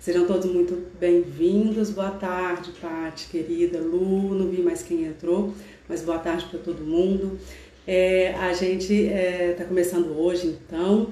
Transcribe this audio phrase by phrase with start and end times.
[0.00, 1.90] Sejam todos muito bem-vindos.
[1.90, 4.34] Boa tarde, Paty, querida Lu.
[4.34, 5.52] Não vi mais quem entrou,
[5.86, 7.38] mas boa tarde para todo mundo.
[7.86, 11.08] É, a gente está é, tá começando hoje, então,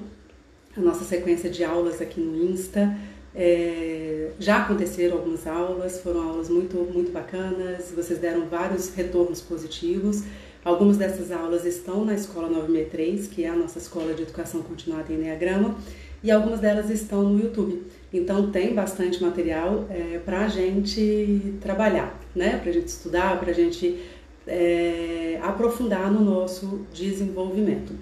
[0.75, 2.97] a nossa sequência de aulas aqui no Insta.
[3.35, 10.23] É, já aconteceram algumas aulas, foram aulas muito, muito bacanas, vocês deram vários retornos positivos.
[10.65, 15.13] Algumas dessas aulas estão na Escola 963, que é a nossa escola de educação continuada
[15.13, 15.77] em Enneagrama,
[16.23, 17.83] e algumas delas estão no YouTube.
[18.11, 22.57] Então tem bastante material é, para a gente trabalhar, né?
[22.57, 23.99] para a gente estudar, para a gente
[24.47, 27.93] é, aprofundar no nosso desenvolvimento.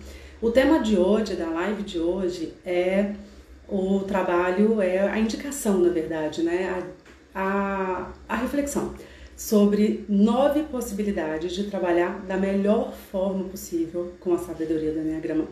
[0.42, 3.14] O tema de hoje, da live de hoje, é
[3.68, 6.84] o trabalho, é a indicação, na verdade, né?
[7.36, 8.94] a, a, a reflexão
[9.36, 15.46] sobre nove possibilidades de trabalhar da melhor forma possível com a sabedoria do Enneagrama.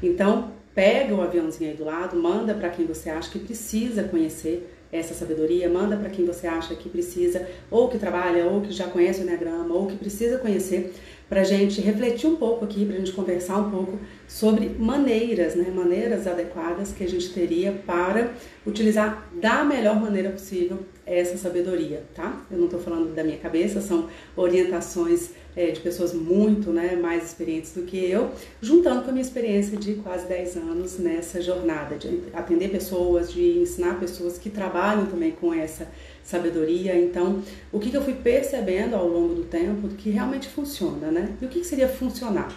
[0.00, 4.68] Então, pega o aviãozinho aí do lado, manda para quem você acha que precisa conhecer
[4.92, 8.86] essa sabedoria, manda para quem você acha que precisa, ou que trabalha, ou que já
[8.86, 10.92] conhece o Enneagrama, ou que precisa conhecer,
[11.28, 13.98] para a gente refletir um pouco aqui, para gente conversar um pouco
[14.32, 18.32] sobre maneiras, né, maneiras adequadas que a gente teria para
[18.66, 22.42] utilizar da melhor maneira possível essa sabedoria, tá?
[22.50, 27.24] Eu não estou falando da minha cabeça, são orientações é, de pessoas muito né, mais
[27.24, 28.30] experientes do que eu,
[28.62, 33.58] juntando com a minha experiência de quase 10 anos nessa jornada, de atender pessoas, de
[33.58, 35.88] ensinar pessoas que trabalham também com essa
[36.24, 36.98] sabedoria.
[36.98, 41.36] Então, o que, que eu fui percebendo ao longo do tempo que realmente funciona, né?
[41.38, 42.50] E o que, que seria funcionar?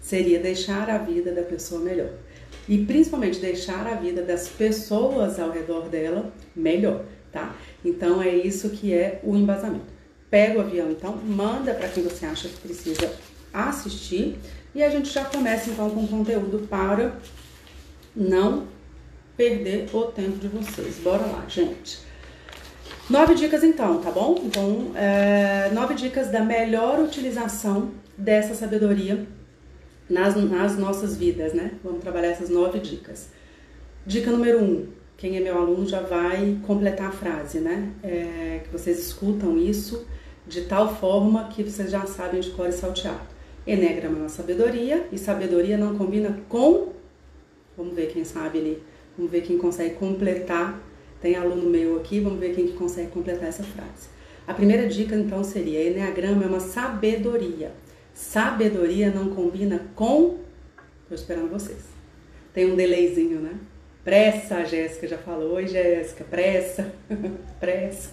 [0.00, 2.10] Seria deixar a vida da pessoa melhor.
[2.68, 7.54] E principalmente deixar a vida das pessoas ao redor dela melhor, tá?
[7.84, 9.86] Então é isso que é o embasamento.
[10.30, 13.10] Pega o avião, então, manda para quem você acha que precisa
[13.52, 14.38] assistir
[14.74, 17.16] e a gente já começa então com conteúdo para
[18.14, 18.66] não
[19.36, 20.96] perder o tempo de vocês.
[20.98, 22.00] Bora lá, gente.
[23.08, 24.42] Nove dicas então, tá bom?
[24.44, 29.26] Então, é, nove dicas da melhor utilização dessa sabedoria
[30.08, 31.72] nas, nas nossas vidas, né?
[31.84, 33.28] Vamos trabalhar essas nove dicas.
[34.06, 34.86] Dica número um:
[35.16, 37.92] quem é meu aluno já vai completar a frase, né?
[38.02, 40.06] É, que vocês escutam isso
[40.46, 43.38] de tal forma que vocês já sabem de cor e salteado.
[43.66, 46.92] Enneagrama é uma sabedoria e sabedoria não combina com.
[47.76, 48.82] Vamos ver quem sabe ali.
[49.16, 50.80] Vamos ver quem consegue completar.
[51.20, 54.08] Tem aluno meu aqui, vamos ver quem que consegue completar essa frase.
[54.46, 57.72] A primeira dica então seria: Enneagrama é uma sabedoria.
[58.18, 60.38] Sabedoria não combina com.
[61.02, 61.84] Estou esperando vocês.
[62.52, 63.54] Tem um delayzinho, né?
[64.02, 65.52] Pressa, a Jéssica já falou.
[65.54, 66.92] Oi, Jéssica, pressa,
[67.60, 68.10] pressa.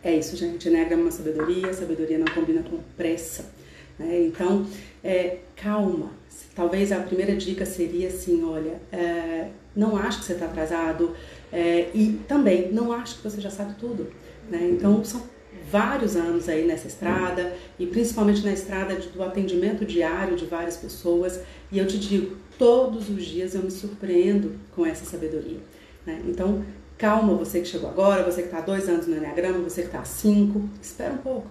[0.00, 0.68] É isso, gente.
[0.68, 3.52] Enneagrama é uma sabedoria, sabedoria não combina com pressa.
[3.98, 4.26] Né?
[4.26, 4.64] Então,
[5.02, 6.12] é, calma.
[6.54, 11.16] Talvez a primeira dica seria assim: olha, é, não acho que você está atrasado
[11.52, 14.08] é, e também não acho que você já sabe tudo.
[14.48, 14.68] Né?
[14.70, 15.33] Então, são
[15.70, 21.40] vários anos aí nessa estrada e principalmente na estrada do atendimento diário de várias pessoas
[21.70, 25.58] e eu te digo, todos os dias eu me surpreendo com essa sabedoria.
[26.06, 26.22] Né?
[26.26, 26.62] Então,
[26.96, 30.00] Calma, você que chegou agora, você que está dois anos no Enneagrama, você que está
[30.00, 31.48] há cinco, espera um pouco.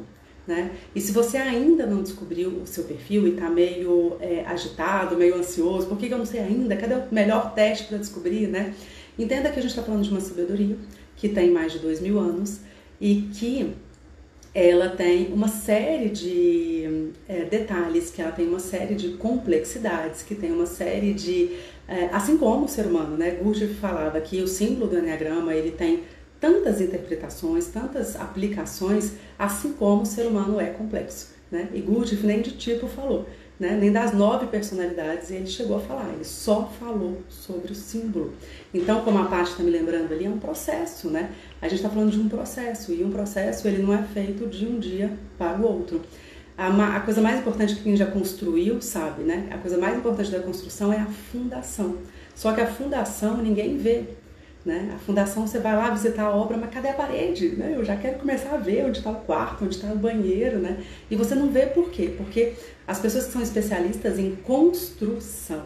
[0.47, 0.71] Né?
[0.95, 5.35] E se você ainda não descobriu o seu perfil e está meio é, agitado, meio
[5.35, 6.75] ansioso, por que, que eu não sei ainda?
[6.75, 8.47] Cadê o melhor teste para descobrir?
[8.47, 8.73] Né?
[9.17, 10.77] Entenda que a gente está falando de uma sabedoria
[11.15, 12.59] que tem mais de dois mil anos
[12.99, 13.73] e que
[14.53, 20.35] ela tem uma série de é, detalhes, que ela tem uma série de complexidades, que
[20.35, 21.57] tem uma série de.
[21.87, 23.31] É, assim como o ser humano, né?
[23.31, 26.03] Gurdjieff falava que o símbolo do Enneagrama ele tem
[26.39, 31.33] tantas interpretações, tantas aplicações, assim como o ser humano é complexo.
[31.51, 31.69] Né?
[31.73, 33.25] E Gurdjieff nem de tipo falou
[33.59, 33.77] né?
[33.79, 38.33] nem das nove personalidades ele chegou a falar, ele só falou sobre o símbolo.
[38.73, 41.31] Então, como a parte está me lembrando ali, é um processo, né?
[41.61, 44.65] A gente está falando de um processo, e um processo ele não é feito de
[44.65, 46.01] um dia para o outro.
[46.57, 49.47] A, a coisa mais importante que quem já construiu sabe, né?
[49.51, 51.97] A coisa mais importante da construção é a fundação.
[52.35, 54.05] Só que a fundação ninguém vê,
[54.65, 54.91] né?
[54.95, 57.49] A fundação você vai lá visitar a obra, mas cadê a parede?
[57.49, 57.73] Né?
[57.75, 60.83] Eu já quero começar a ver onde está o quarto, onde está o banheiro, né?
[61.11, 62.13] E você não vê por quê?
[62.17, 62.53] Porque
[62.87, 65.65] as pessoas que são especialistas em construção,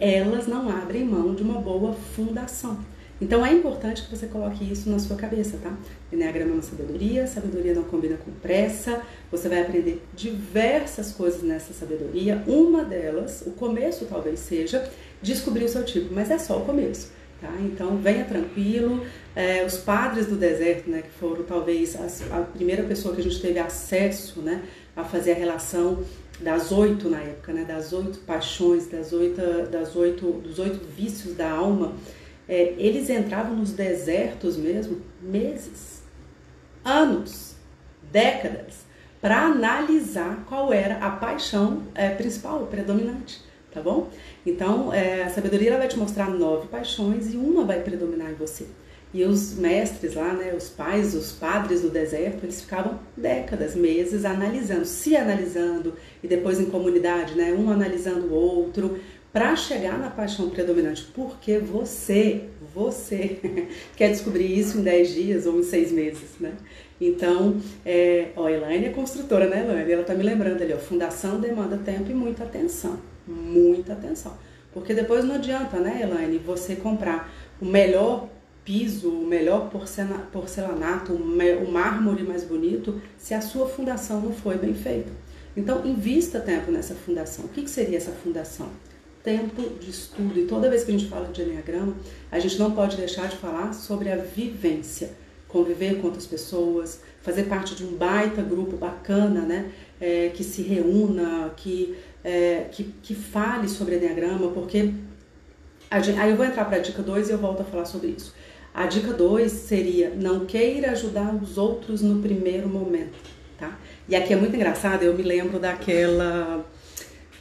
[0.00, 2.78] elas não abrem mão de uma boa fundação.
[3.20, 5.76] Então é importante que você coloque isso na sua cabeça, tá?
[6.10, 9.02] Enneagrama é uma sabedoria, sabedoria não combina com pressa.
[9.30, 12.42] Você vai aprender diversas coisas nessa sabedoria.
[12.46, 17.12] Uma delas, o começo talvez seja descobrir o seu tipo, mas é só o começo.
[17.42, 17.52] Tá?
[17.60, 19.04] Então venha tranquilo.
[19.36, 23.24] É, os padres do deserto, né, que foram talvez as, a primeira pessoa que a
[23.24, 24.62] gente teve acesso né,
[24.96, 26.02] a fazer a relação
[26.40, 29.40] das oito na época, né, das oito paixões, das oito,
[29.70, 31.92] das oito, dos oito vícios da alma,
[32.48, 36.02] é, eles entravam nos desertos mesmo meses,
[36.84, 37.54] anos,
[38.10, 38.84] décadas,
[39.20, 44.08] para analisar qual era a paixão é, principal, predominante, tá bom?
[44.44, 48.66] Então, é, a sabedoria vai te mostrar nove paixões e uma vai predominar em você.
[49.12, 54.24] E os mestres lá, né, os pais, os padres do deserto, eles ficavam décadas, meses
[54.24, 59.00] analisando, se analisando e depois em comunidade, né, um analisando o outro,
[59.32, 61.08] para chegar na paixão predominante.
[61.14, 63.38] Porque você, você
[63.96, 66.52] quer descobrir isso em 10 dias ou em 6 meses, né?
[67.00, 69.92] Então, é, ó, a Elaine é construtora, né, Elaine?
[69.92, 74.36] Ela tá me lembrando ali, ó, fundação demanda tempo e muita atenção, muita atenção.
[74.72, 78.28] Porque depois não adianta, né, Elaine, você comprar o melhor
[78.70, 79.68] piso, o melhor
[80.30, 85.10] porcelanato, o mármore mais bonito, se a sua fundação não foi bem feita.
[85.56, 87.46] Então, invista tempo nessa fundação.
[87.46, 88.68] O que, que seria essa fundação?
[89.24, 90.38] Tempo de estudo.
[90.38, 91.96] E toda vez que a gente fala de Enneagrama,
[92.30, 95.10] a gente não pode deixar de falar sobre a vivência.
[95.48, 99.72] Conviver com outras pessoas, fazer parte de um baita grupo bacana, né?
[100.00, 104.94] É, que se reúna, que, é, que, que fale sobre Enneagrama, porque.
[105.90, 108.32] Aí eu vou entrar para a dica 2 e eu volto a falar sobre isso.
[108.72, 113.18] A dica 2 seria não queira ajudar os outros no primeiro momento,
[113.58, 113.78] tá?
[114.08, 116.64] E aqui é muito engraçado, eu me lembro daquela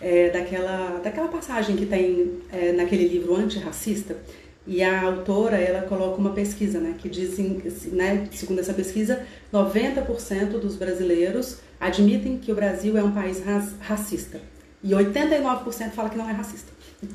[0.02, 4.18] é, daquela, daquela passagem que tem é, naquele livro antirracista,
[4.66, 7.38] e a autora ela coloca uma pesquisa, né, que diz,
[7.88, 13.42] né, segundo essa pesquisa, 90% dos brasileiros admitem que o Brasil é um país
[13.80, 14.40] racista
[14.84, 16.72] e 89% fala que não é racista.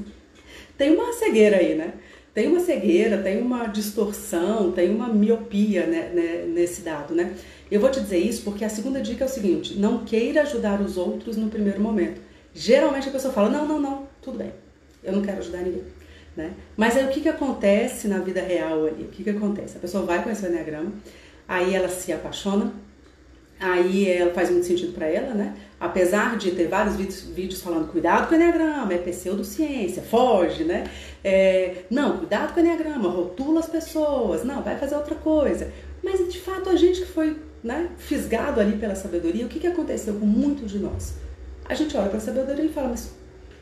[0.77, 1.95] tem uma cegueira aí, né?
[2.35, 7.33] Tem uma cegueira, tem uma distorção, tem uma miopia né, né, nesse dado, né?
[7.71, 10.81] Eu vou te dizer isso porque a segunda dica é o seguinte: não queira ajudar
[10.81, 12.21] os outros no primeiro momento.
[12.53, 14.53] Geralmente a pessoa fala: não, não, não, tudo bem,
[15.05, 15.85] eu não quero ajudar ninguém.
[16.37, 16.53] Né?
[16.77, 19.05] Mas aí o que, que acontece na vida real ali?
[19.05, 19.77] O que, que acontece?
[19.77, 20.93] A pessoa vai conhecer o Enneagrama,
[21.47, 22.73] aí ela se apaixona,
[23.61, 25.55] aí ela faz muito sentido para ela, né?
[25.85, 30.85] Apesar de ter vários vídeos, vídeos falando cuidado com o Enneagrama, é pseudociência, foge, né?
[31.23, 35.71] É, não, cuidado com o Enneagrama, rotula as pessoas, não, vai fazer outra coisa.
[36.03, 39.67] Mas de fato a gente que foi né, fisgado ali pela sabedoria, o que, que
[39.67, 41.15] aconteceu com muitos de nós?
[41.67, 43.13] A gente olha para a sabedoria e fala, mas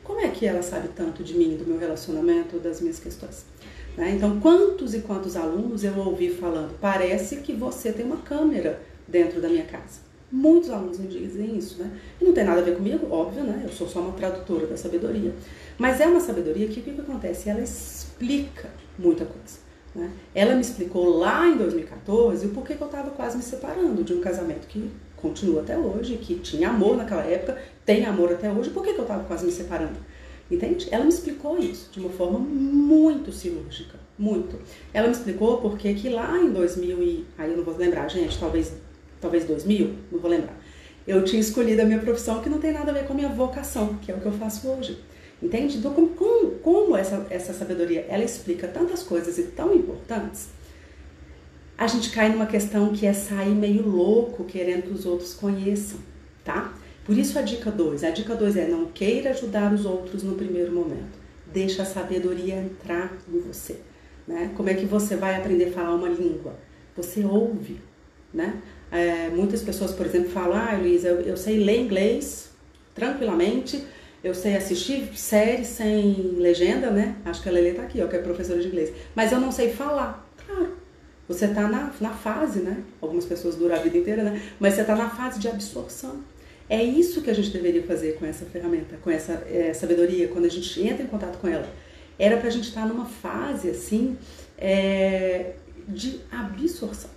[0.05, 3.45] como é que ela sabe tanto de mim, do meu relacionamento, das minhas questões?
[3.97, 4.13] Né?
[4.13, 9.41] Então, quantos e quantos alunos eu ouvi falando, parece que você tem uma câmera dentro
[9.41, 10.12] da minha casa.
[10.33, 11.91] Muitos alunos me dizem isso, né?
[12.19, 13.61] E não tem nada a ver comigo, óbvio, né?
[13.65, 15.35] Eu sou só uma tradutora da sabedoria.
[15.77, 17.51] Mas é uma sabedoria que o que, que acontece?
[17.51, 19.59] Ela explica muita coisa.
[19.95, 20.11] Né?
[20.35, 24.15] Ela me explicou lá em 2014 o porquê que eu estava quase me separando de
[24.15, 28.71] um casamento que continua até hoje, que tinha amor naquela época, tem amor até hoje,
[28.71, 29.99] por que, que eu estava quase me separando?
[30.51, 30.89] Entende?
[30.91, 34.59] Ela me explicou isso de uma forma muito cirúrgica, muito.
[34.93, 38.39] Ela me explicou porque que lá em 2000 e aí eu não vou lembrar, gente,
[38.39, 38.73] talvez
[39.23, 40.61] talvez 2000, não vou lembrar.
[41.07, 43.29] Eu tinha escolhido a minha profissão que não tem nada a ver com a minha
[43.29, 45.03] vocação, que é o que eu faço hoje.
[45.43, 45.79] Entende?
[45.79, 50.51] Então, como, como, como essa, essa sabedoria ela explica tantas coisas e tão importantes,
[51.77, 55.99] a gente cai numa questão que é sair meio louco querendo que os outros conheçam,
[56.45, 56.73] tá?
[57.05, 58.05] Por isso a dica 2.
[58.05, 61.19] A dica 2 é não queira ajudar os outros no primeiro momento.
[61.53, 63.81] Deixa a sabedoria entrar em você.
[64.27, 64.53] Né?
[64.57, 66.57] Como é que você vai aprender a falar uma língua?
[66.97, 67.81] Você ouve,
[68.33, 68.63] né?
[68.93, 72.51] É, muitas pessoas, por exemplo, falam, ah, Luísa, eu, eu sei ler inglês
[72.95, 73.83] tranquilamente,
[74.23, 77.17] eu sei assistir séries sem legenda, né?
[77.25, 78.93] Acho que a Lele tá aqui, ó, que é professora de inglês.
[79.15, 80.29] Mas eu não sei falar.
[80.47, 80.77] Claro,
[81.27, 82.85] você tá na, na fase, né?
[83.01, 84.43] Algumas pessoas duram a vida inteira, né?
[84.61, 86.21] Mas você tá na fase de absorção.
[86.69, 90.45] É isso que a gente deveria fazer com essa ferramenta, com essa é, sabedoria, quando
[90.45, 91.69] a gente entra em contato com ela.
[92.19, 94.17] Era pra gente estar tá numa fase, assim,
[94.59, 95.55] é,
[95.89, 97.11] de absorção.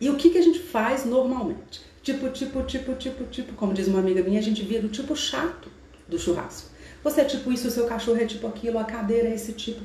[0.00, 1.80] E o que, que a gente faz normalmente?
[2.02, 5.16] Tipo, tipo, tipo, tipo, tipo, como diz uma amiga minha, a gente vira o tipo
[5.16, 5.68] chato
[6.08, 6.70] do churrasco.
[7.02, 9.80] Você é tipo isso, o seu cachorro é tipo aquilo, a cadeira é esse tipo.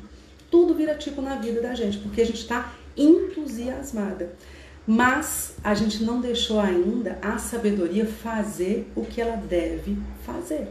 [0.49, 4.33] Tudo vira tipo na vida da gente, porque a gente está entusiasmada.
[4.85, 10.67] Mas a gente não deixou ainda a sabedoria fazer o que ela deve fazer,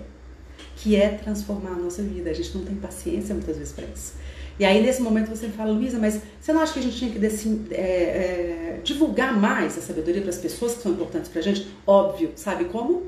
[0.77, 2.31] que é transformar a nossa vida.
[2.31, 4.15] A gente não tem paciência muitas vezes para isso.
[4.61, 7.11] E aí, nesse momento, você fala, Luísa, mas você não acha que a gente tinha
[7.11, 11.43] que é, é, divulgar mais a sabedoria para as pessoas que são importantes para a
[11.43, 11.67] gente?
[11.87, 13.07] Óbvio, sabe como?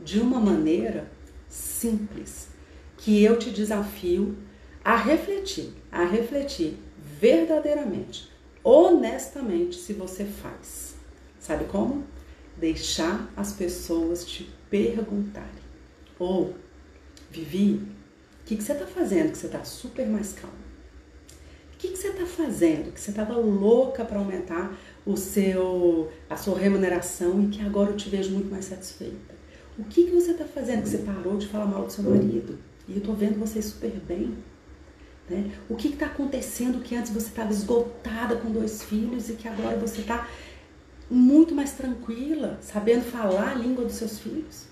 [0.00, 1.12] De uma maneira
[1.50, 2.48] simples,
[2.96, 4.38] que eu te desafio
[4.82, 6.78] a refletir, a refletir
[7.20, 8.30] verdadeiramente,
[8.64, 10.94] honestamente, se você faz.
[11.38, 12.04] Sabe como?
[12.56, 15.50] Deixar as pessoas te perguntarem.
[16.18, 16.54] Ou,
[17.30, 17.82] Vivi,
[18.40, 20.65] o que, que você está fazendo que você está super mais calmo?
[21.76, 22.90] O que, que você está fazendo?
[22.90, 27.96] Que você estava louca para aumentar o seu, a sua remuneração e que agora eu
[27.96, 29.36] te vejo muito mais satisfeita.
[29.78, 32.58] O que, que você está fazendo que você parou de falar mal do seu marido?
[32.88, 34.38] E eu estou vendo você super bem.
[35.28, 35.52] Né?
[35.68, 39.76] O que está acontecendo que antes você estava esgotada com dois filhos e que agora
[39.76, 40.26] você está
[41.10, 44.64] muito mais tranquila, sabendo falar a língua dos seus filhos?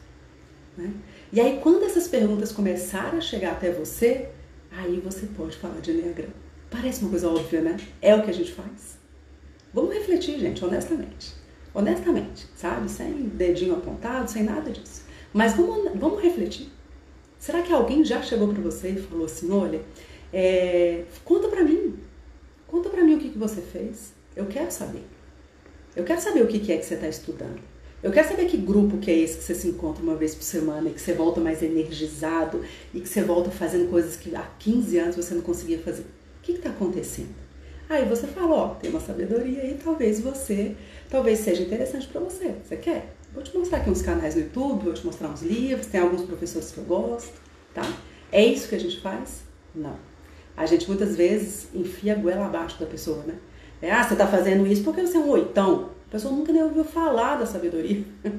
[0.75, 0.90] Né?
[1.30, 4.30] E aí, quando essas perguntas começarem a chegar até você,
[4.73, 6.43] aí você pode falar de Enneagrama.
[6.75, 7.76] Parece uma coisa óbvia, né?
[8.02, 8.99] É o que a gente faz.
[9.73, 11.33] Vamos refletir, gente, honestamente.
[11.73, 12.90] Honestamente, sabe?
[12.90, 15.04] Sem dedinho apontado, sem nada disso.
[15.33, 16.69] Mas vamos, vamos refletir.
[17.38, 19.83] Será que alguém já chegou para você e falou assim: olha,
[20.33, 21.95] é, conta para mim,
[22.66, 24.12] conta para mim o que, que você fez.
[24.35, 25.04] Eu quero saber.
[25.95, 27.61] Eu quero saber o que, que é que você está estudando.
[28.02, 30.43] Eu quero saber que grupo que é esse que você se encontra uma vez por
[30.43, 34.43] semana e que você volta mais energizado e que você volta fazendo coisas que há
[34.59, 36.04] 15 anos você não conseguia fazer.
[36.44, 37.34] Que está acontecendo?
[37.88, 40.76] Aí você fala, ó, tem uma sabedoria aí, talvez você,
[41.08, 42.54] talvez seja interessante para você.
[42.62, 43.14] Você quer?
[43.32, 46.22] Vou te mostrar aqui uns canais no YouTube, vou te mostrar uns livros, tem alguns
[46.22, 47.32] professores que eu gosto,
[47.72, 47.82] tá?
[48.30, 49.42] É isso que a gente faz?
[49.74, 49.96] Não.
[50.54, 53.36] A gente muitas vezes enfia a goela abaixo da pessoa, né?
[53.80, 55.90] É, ah, você tá fazendo isso porque você é um oitão.
[56.08, 58.04] A pessoa nunca nem ouviu falar da sabedoria.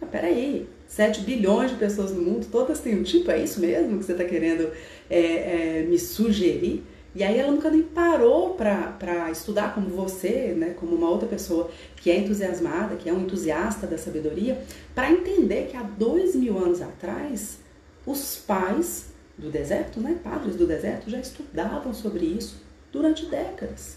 [0.00, 3.98] Mas peraí, 7 bilhões de pessoas no mundo, todas têm um tipo, é isso mesmo
[3.98, 4.70] que você está querendo
[5.10, 6.84] é, é, me sugerir?
[7.14, 11.70] E aí ela nunca nem parou para estudar como você, né, como uma outra pessoa
[11.96, 14.62] que é entusiasmada, que é um entusiasta da sabedoria,
[14.94, 17.58] para entender que há dois mil anos atrás
[18.06, 22.62] os pais do deserto, né, padres do deserto, já estudavam sobre isso
[22.92, 23.96] durante décadas,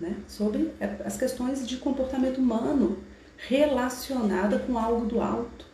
[0.00, 0.72] né, sobre
[1.04, 2.98] as questões de comportamento humano
[3.48, 5.71] relacionada com algo do alto.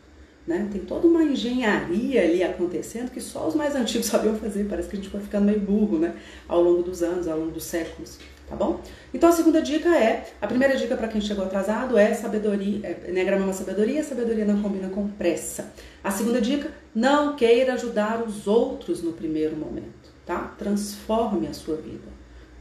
[0.48, 0.66] Né?
[0.72, 4.64] Tem toda uma engenharia ali acontecendo que só os mais antigos sabiam fazer.
[4.64, 6.14] Parece que a gente foi ficando meio burro né?
[6.48, 8.18] ao longo dos anos, ao longo dos séculos.
[8.48, 8.80] Tá bom?
[9.12, 13.12] Então a segunda dica é: a primeira dica para quem chegou atrasado é sabedoria, é,
[13.14, 15.70] é uma sabedoria, sabedoria não combina com pressa.
[16.02, 20.54] A segunda dica: não queira ajudar os outros no primeiro momento, tá?
[20.58, 22.08] Transforme a sua vida.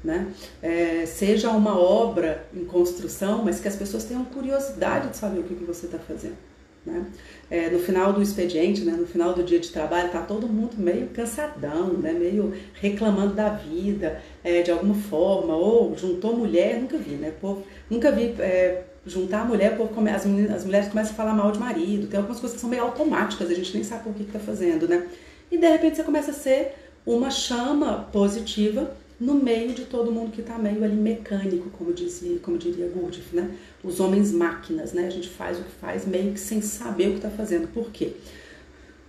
[0.03, 0.27] Né?
[0.61, 5.43] É, seja uma obra em construção, mas que as pessoas tenham curiosidade de saber o
[5.43, 6.46] que, que você está fazendo.
[6.87, 7.05] Né?
[7.51, 10.71] É, no final do expediente, né, no final do dia de trabalho, tá todo mundo
[10.77, 16.97] meio cansadão, né, meio reclamando da vida é, de alguma forma, ou juntou mulher, nunca
[16.97, 17.33] vi, né?
[17.41, 21.33] Povo, nunca vi é, juntar a mulher, povo come, as, as mulheres começam a falar
[21.33, 24.13] mal de marido, tem algumas coisas que são meio automáticas, a gente nem sabe por
[24.13, 25.07] que está fazendo, né?
[25.51, 26.73] E de repente você começa a ser
[27.05, 32.37] uma chama positiva no meio de todo mundo que está meio ali mecânico, como, dizia,
[32.39, 33.55] como diria Gurdjieff, né?
[33.83, 35.07] Os homens máquinas, né?
[35.07, 37.67] A gente faz o que faz meio que sem saber o que está fazendo.
[37.67, 38.13] Por quê?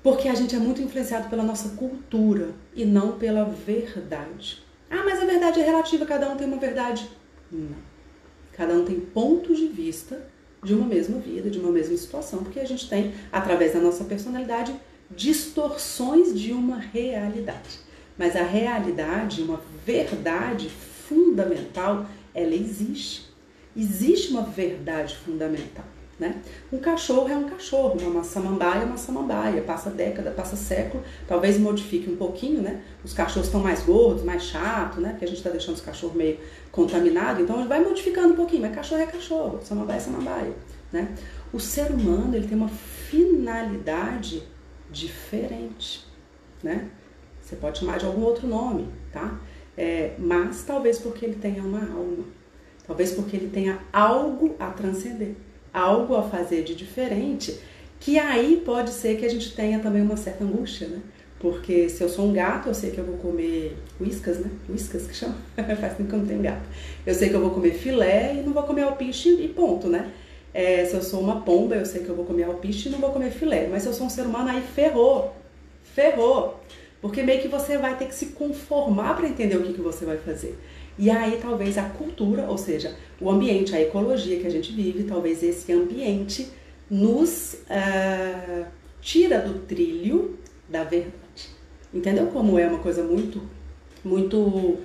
[0.03, 4.62] Porque a gente é muito influenciado pela nossa cultura e não pela verdade.
[4.91, 7.09] Ah, mas a verdade é relativa, cada um tem uma verdade.
[7.53, 7.77] Não.
[8.53, 10.27] Cada um tem pontos de vista
[10.62, 14.05] de uma mesma vida, de uma mesma situação, porque a gente tem, através da nossa
[14.05, 14.75] personalidade,
[15.11, 17.88] distorções de uma realidade.
[18.18, 23.28] Mas a realidade, uma verdade fundamental, ela existe.
[23.76, 25.84] Existe uma verdade fundamental.
[26.18, 26.42] Né?
[26.72, 31.56] Um cachorro é um cachorro, uma samambaia é uma samambaia, passa década, passa século, talvez
[31.56, 32.82] modifique um pouquinho, né?
[33.04, 35.10] Os cachorros estão mais gordos, mais chatos, né?
[35.10, 36.37] Porque a gente está deixando os cachorros meio
[36.72, 40.52] contaminados, então vai modificando um pouquinho, mas cachorro é cachorro, samambaia é samambaia,
[40.92, 41.14] né?
[41.52, 44.42] O ser humano ele tem uma finalidade
[44.90, 46.04] diferente,
[46.64, 46.88] né?
[47.49, 49.40] Você pode chamar de algum outro nome, tá?
[49.75, 52.25] É, mas talvez porque ele tenha uma alma,
[52.87, 55.33] talvez porque ele tenha algo a transcender,
[55.73, 57.59] algo a fazer de diferente,
[57.99, 61.00] que aí pode ser que a gente tenha também uma certa angústia, né?
[61.40, 64.50] Porque se eu sou um gato, eu sei que eu vou comer whiskas, né?
[64.69, 65.37] Whiskas que chama?
[65.57, 66.69] Faz tempo que eu não tenho gato.
[67.07, 70.12] Eu sei que eu vou comer filé e não vou comer alpiche e ponto, né?
[70.52, 72.99] É, se eu sou uma pomba, eu sei que eu vou comer alpiche e não
[72.99, 73.69] vou comer filé.
[73.71, 75.35] Mas se eu sou um ser humano, aí ferrou.
[75.83, 76.61] Ferrou.
[77.00, 80.05] Porque meio que você vai ter que se conformar para entender o que, que você
[80.05, 80.59] vai fazer.
[80.99, 85.05] E aí talvez a cultura, ou seja, o ambiente, a ecologia que a gente vive,
[85.05, 86.49] talvez esse ambiente
[86.90, 88.67] nos uh,
[89.00, 90.37] tira do trilho
[90.69, 91.12] da verdade.
[91.95, 93.43] Entendeu como é uma coisa muito,
[94.05, 94.78] muito uh,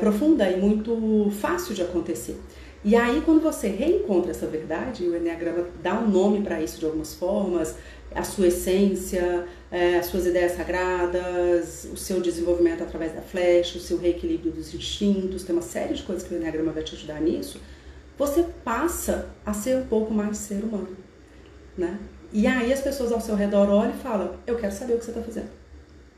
[0.00, 2.40] profunda e muito fácil de acontecer?
[2.84, 6.84] E aí, quando você reencontra essa verdade, o Enneagrama dá um nome para isso de
[6.84, 7.76] algumas formas,
[8.12, 13.80] a sua essência, é, as suas ideias sagradas, o seu desenvolvimento através da flecha, o
[13.80, 17.18] seu reequilíbrio dos instintos, tem uma série de coisas que o Enneagrama vai te ajudar
[17.22, 17.58] nisso,
[18.18, 20.94] você passa a ser um pouco mais ser humano,
[21.76, 21.98] né?
[22.30, 25.06] E aí as pessoas ao seu redor olham e falam, eu quero saber o que
[25.06, 25.50] você está fazendo.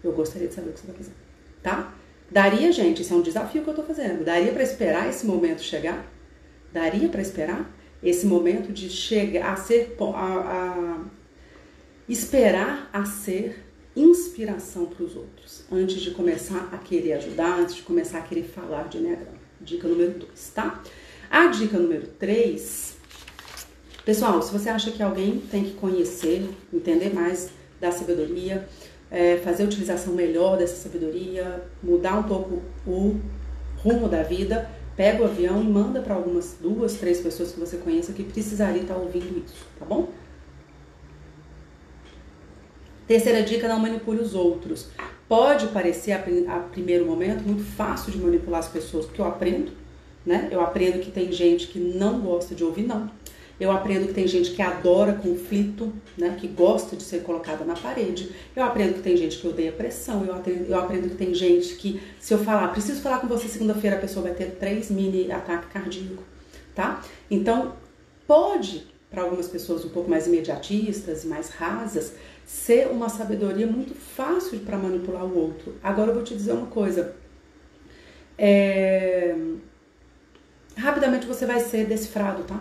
[0.03, 1.17] Eu gostaria de saber o que você está fazendo,
[1.63, 1.95] tá?
[2.31, 4.25] Daria, gente, isso é um desafio que eu estou fazendo.
[4.25, 6.05] Daria para esperar esse momento chegar?
[6.73, 7.71] Daria para esperar
[8.03, 11.05] esse momento de chegar a ser a, a
[12.09, 13.65] esperar a ser
[13.97, 18.45] inspiração para os outros, antes de começar a querer ajudar, antes de começar a querer
[18.45, 19.39] falar de Enneagrama.
[19.61, 20.83] Dica número 2, tá?
[21.31, 22.97] A dica número 3,
[24.05, 28.69] pessoal, se você acha que alguém tem que conhecer, entender mais da sabedoria,
[29.11, 33.21] é, fazer a utilização melhor dessa sabedoria, mudar um pouco o
[33.79, 37.77] rumo da vida, pega o avião e manda para algumas duas, três pessoas que você
[37.77, 40.13] conheça que precisaria estar ouvindo isso, tá bom?
[43.07, 44.89] Terceira dica, não manipule os outros.
[45.29, 49.73] Pode parecer a, a primeiro momento muito fácil de manipular as pessoas, porque eu aprendo,
[50.25, 50.49] né?
[50.51, 53.11] Eu aprendo que tem gente que não gosta de ouvir não.
[53.59, 57.75] Eu aprendo que tem gente que adora conflito, né, que gosta de ser colocada na
[57.75, 58.31] parede.
[58.55, 60.25] Eu aprendo que tem gente que odeia pressão.
[60.25, 63.47] Eu aprendo, eu aprendo que tem gente que, se eu falar, preciso falar com você
[63.47, 66.25] segunda-feira, a pessoa vai ter três mini ataques cardíacos,
[66.75, 67.03] tá?
[67.31, 67.75] Então,
[68.27, 73.95] pode, para algumas pessoas um pouco mais imediatistas e mais rasas, ser uma sabedoria muito
[73.95, 75.75] fácil para manipular o outro.
[75.83, 77.17] Agora eu vou te dizer uma coisa.
[78.37, 79.35] É...
[80.77, 82.61] Rapidamente você vai ser decifrado, tá?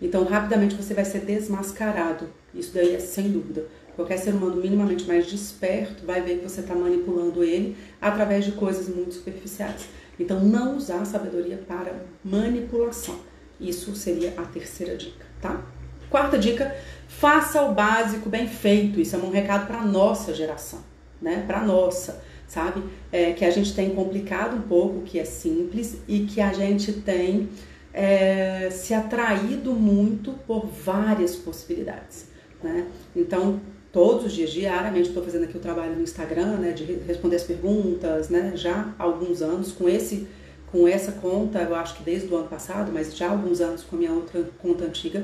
[0.00, 2.28] Então, rapidamente você vai ser desmascarado.
[2.52, 3.66] Isso daí é sem dúvida.
[3.94, 8.52] Qualquer ser humano minimamente mais desperto vai ver que você está manipulando ele através de
[8.52, 9.88] coisas muito superficiais.
[10.18, 13.18] Então, não usar a sabedoria para manipulação.
[13.60, 15.64] Isso seria a terceira dica, tá?
[16.12, 16.76] Quarta dica:
[17.08, 19.00] faça o básico bem feito.
[19.00, 20.80] Isso é um recado para nossa geração,
[21.20, 21.42] né?
[21.46, 22.82] Para nossa, sabe?
[23.10, 26.52] É, que a gente tem complicado um pouco o que é simples e que a
[26.52, 27.48] gente tem
[27.94, 32.26] é, se atraído muito por várias possibilidades.
[32.62, 32.88] Né?
[33.16, 33.58] Então,
[33.90, 37.42] todos os dias, diariamente, estou fazendo aqui o trabalho no Instagram, né, de responder as
[37.42, 40.28] perguntas, né, já há alguns anos, com esse
[40.70, 43.82] com essa conta, eu acho que desde o ano passado, mas já há alguns anos
[43.82, 45.22] com a minha outra conta antiga.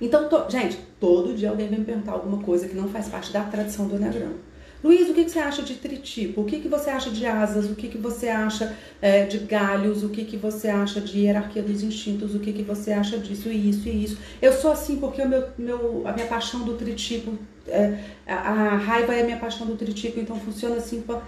[0.00, 3.32] Então, to, gente, todo dia alguém vem me perguntar alguma coisa que não faz parte
[3.32, 4.50] da tradição do Enneagrama.
[4.82, 6.40] Luiz, o que, que você acha de tritipo?
[6.40, 7.66] O que, que você acha de asas?
[7.66, 10.02] O que, que você acha é, de galhos?
[10.02, 12.34] O que, que você acha de hierarquia dos instintos?
[12.34, 14.18] O que, que você acha disso e isso e isso?
[14.40, 18.76] Eu sou assim porque o meu, meu, a minha paixão do tritipo, é, a, a,
[18.76, 21.02] raiva é a minha paixão do tritipo, então funciona assim.
[21.02, 21.22] Pra...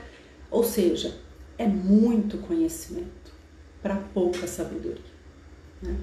[0.50, 1.14] Ou seja,
[1.58, 3.32] é muito conhecimento
[3.82, 5.12] para pouca sabedoria.
[5.82, 5.94] Né?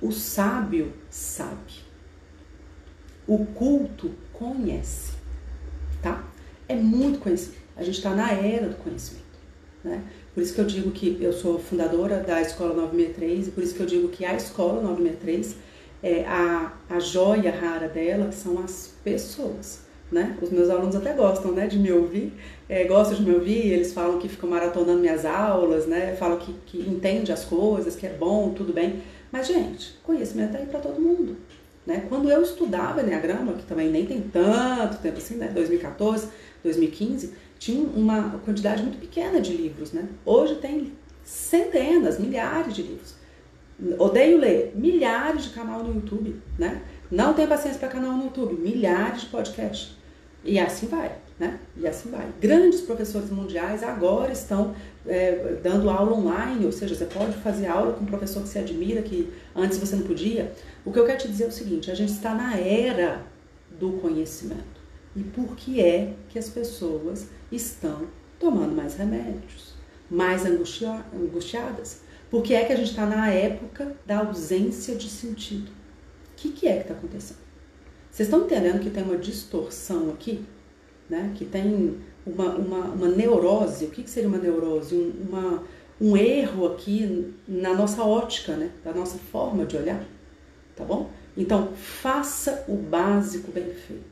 [0.00, 1.83] O sábio sabe.
[3.26, 5.12] O culto conhece,
[6.02, 6.24] tá?
[6.68, 7.62] é muito conhecimento.
[7.76, 9.24] A gente está na era do conhecimento.
[9.82, 10.02] Né?
[10.34, 13.74] Por isso que eu digo que eu sou fundadora da Escola 963 e por isso
[13.74, 15.56] que eu digo que a Escola 963,
[16.02, 19.84] é, a, a joia rara dela são as pessoas.
[20.10, 20.36] Né?
[20.40, 22.32] Os meus alunos até gostam né, de me ouvir,
[22.68, 26.14] é, gostam de me ouvir, eles falam que ficam maratonando minhas aulas, né?
[26.16, 29.02] falam que, que entende as coisas, que é bom, tudo bem.
[29.32, 31.36] Mas, gente, conhecimento é aí para todo mundo.
[31.86, 32.06] Né?
[32.08, 35.48] Quando eu estudava Enneagrama, que também nem tem tanto tempo assim, né?
[35.48, 36.28] 2014,
[36.62, 40.08] 2015, tinha uma quantidade muito pequena de livros, né?
[40.24, 40.92] Hoje tem
[41.22, 43.14] centenas, milhares de livros.
[43.98, 46.82] Odeio ler, milhares de canal no YouTube, né?
[47.10, 49.96] Não tenho paciência para canal no YouTube, milhares de podcasts.
[50.44, 51.58] E assim vai, né?
[51.76, 52.26] E assim vai.
[52.40, 54.74] Grandes professores mundiais agora estão
[55.06, 58.60] é, dando aula online, ou seja, você pode fazer aula com um professor que você
[58.60, 60.52] admira, que antes você não podia.
[60.84, 63.22] O que eu quero te dizer é o seguinte: a gente está na era
[63.78, 64.82] do conhecimento
[65.16, 68.06] e por que é que as pessoas estão
[68.38, 69.74] tomando mais remédios,
[70.10, 72.02] mais angustiadas.
[72.30, 75.68] Por que é que a gente está na época da ausência de sentido?
[75.68, 77.38] O que, que é que está acontecendo?
[78.10, 80.44] Vocês estão entendendo que tem uma distorção aqui?
[81.08, 81.32] Né?
[81.34, 83.84] Que tem uma, uma, uma neurose.
[83.86, 84.94] O que, que seria uma neurose?
[84.94, 85.62] Um, uma,
[86.00, 88.70] um erro aqui na nossa ótica, né?
[88.84, 90.02] da nossa forma de olhar.
[90.74, 91.10] Tá bom?
[91.36, 94.04] Então, faça o básico bem feito.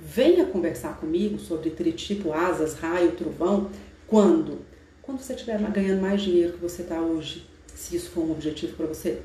[0.00, 3.70] Venha conversar comigo sobre tritipo, asas, raio, trovão.
[4.06, 4.60] Quando?
[5.02, 8.76] Quando você estiver ganhando mais dinheiro que você está hoje, se isso for um objetivo
[8.76, 9.20] para você.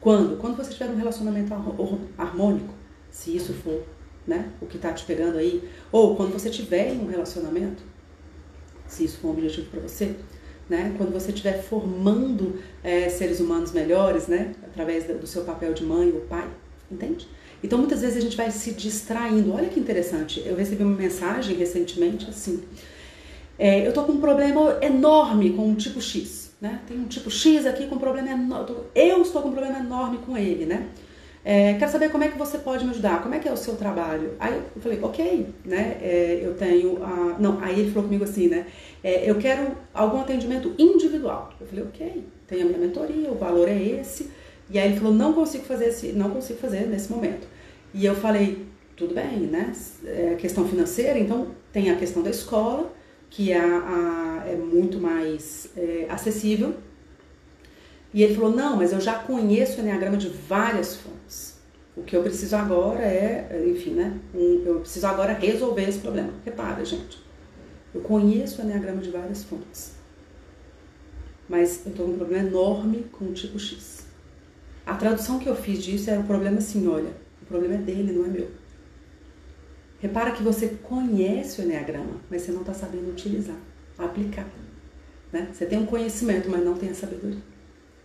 [0.00, 0.36] Quando?
[0.36, 1.52] Quando você tiver um relacionamento
[2.16, 2.74] harmônico,
[3.10, 3.82] se isso for
[4.26, 5.68] né, o que está te pegando aí.
[5.92, 7.82] Ou quando você tiver em um relacionamento,
[8.86, 10.14] se isso for um objetivo para você.
[10.68, 10.94] Né?
[10.96, 14.54] Quando você estiver formando é, seres humanos melhores, né?
[14.62, 16.48] através do seu papel de mãe ou pai,
[16.90, 17.28] entende?
[17.62, 19.52] Então muitas vezes a gente vai se distraindo.
[19.52, 22.62] Olha que interessante, eu recebi uma mensagem recentemente assim.
[23.58, 26.80] É, eu tô com um problema enorme com um tipo X, né?
[26.86, 28.76] Tem um tipo X aqui com um problema enorme.
[28.94, 30.88] Eu estou com um problema enorme com ele, né?
[31.44, 33.56] É, quero saber como é que você pode me ajudar, como é que é o
[33.56, 34.32] seu trabalho.
[34.40, 35.98] Aí eu falei, ok, né?
[36.00, 37.04] É, eu tenho.
[37.04, 37.36] A...
[37.38, 38.66] Não, aí ele falou comigo assim, né?
[39.02, 41.52] É, eu quero algum atendimento individual.
[41.60, 44.30] Eu falei, ok, tem a minha mentoria, o valor é esse.
[44.70, 47.46] E aí ele falou, não consigo fazer esse, não consigo fazer nesse momento.
[47.92, 49.70] E eu falei, tudo bem, né?
[50.06, 52.90] É questão financeira, então tem a questão da escola,
[53.28, 56.74] que é, a, é muito mais é, acessível.
[58.14, 61.56] E ele falou, não, mas eu já conheço o Enneagrama de várias fontes.
[61.96, 64.20] O que eu preciso agora é, enfim, né?
[64.32, 66.32] Um, eu preciso agora resolver esse problema.
[66.44, 67.20] Repara, gente.
[67.92, 69.94] Eu conheço o Enneagrama de várias fontes.
[71.48, 74.06] Mas eu estou com um problema enorme com o tipo X.
[74.86, 77.10] A tradução que eu fiz disso era o problema assim, olha,
[77.42, 78.48] o problema é dele, não é meu.
[79.98, 83.56] Repara que você conhece o Enneagrama, mas você não está sabendo utilizar,
[83.98, 84.46] aplicar.
[85.32, 85.48] Né?
[85.52, 87.53] Você tem um conhecimento, mas não tem a sabedoria.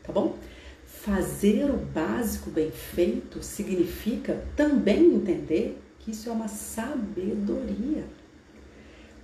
[0.09, 0.37] Tá bom?
[0.85, 8.05] Fazer o básico bem feito significa também entender que isso é uma sabedoria.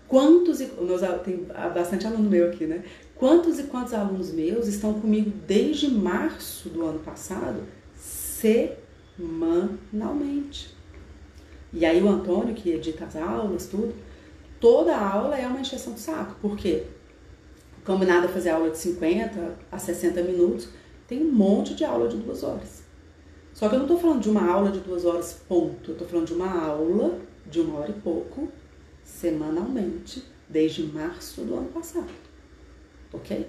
[0.08, 2.84] Quantos e meus, tem bastante aluno meu aqui, né?
[3.16, 7.64] Quantos e quantos alunos meus estão comigo desde março do ano passado
[7.98, 10.72] semanalmente?
[11.74, 13.96] E aí o Antônio, que edita as aulas, tudo,
[14.60, 16.36] toda aula é uma encheção de saco.
[16.40, 16.84] Por quê?
[17.86, 20.70] Combinado a fazer aula de 50 a 60 minutos,
[21.08, 22.84] tem um monte de aula de duas horas.
[23.54, 25.92] Só que eu não estou falando de uma aula de duas horas, ponto.
[25.92, 27.20] Eu estou falando de uma aula
[27.50, 28.50] de uma hora e pouco,
[29.04, 32.10] semanalmente, desde março do ano passado.
[33.14, 33.48] Ok?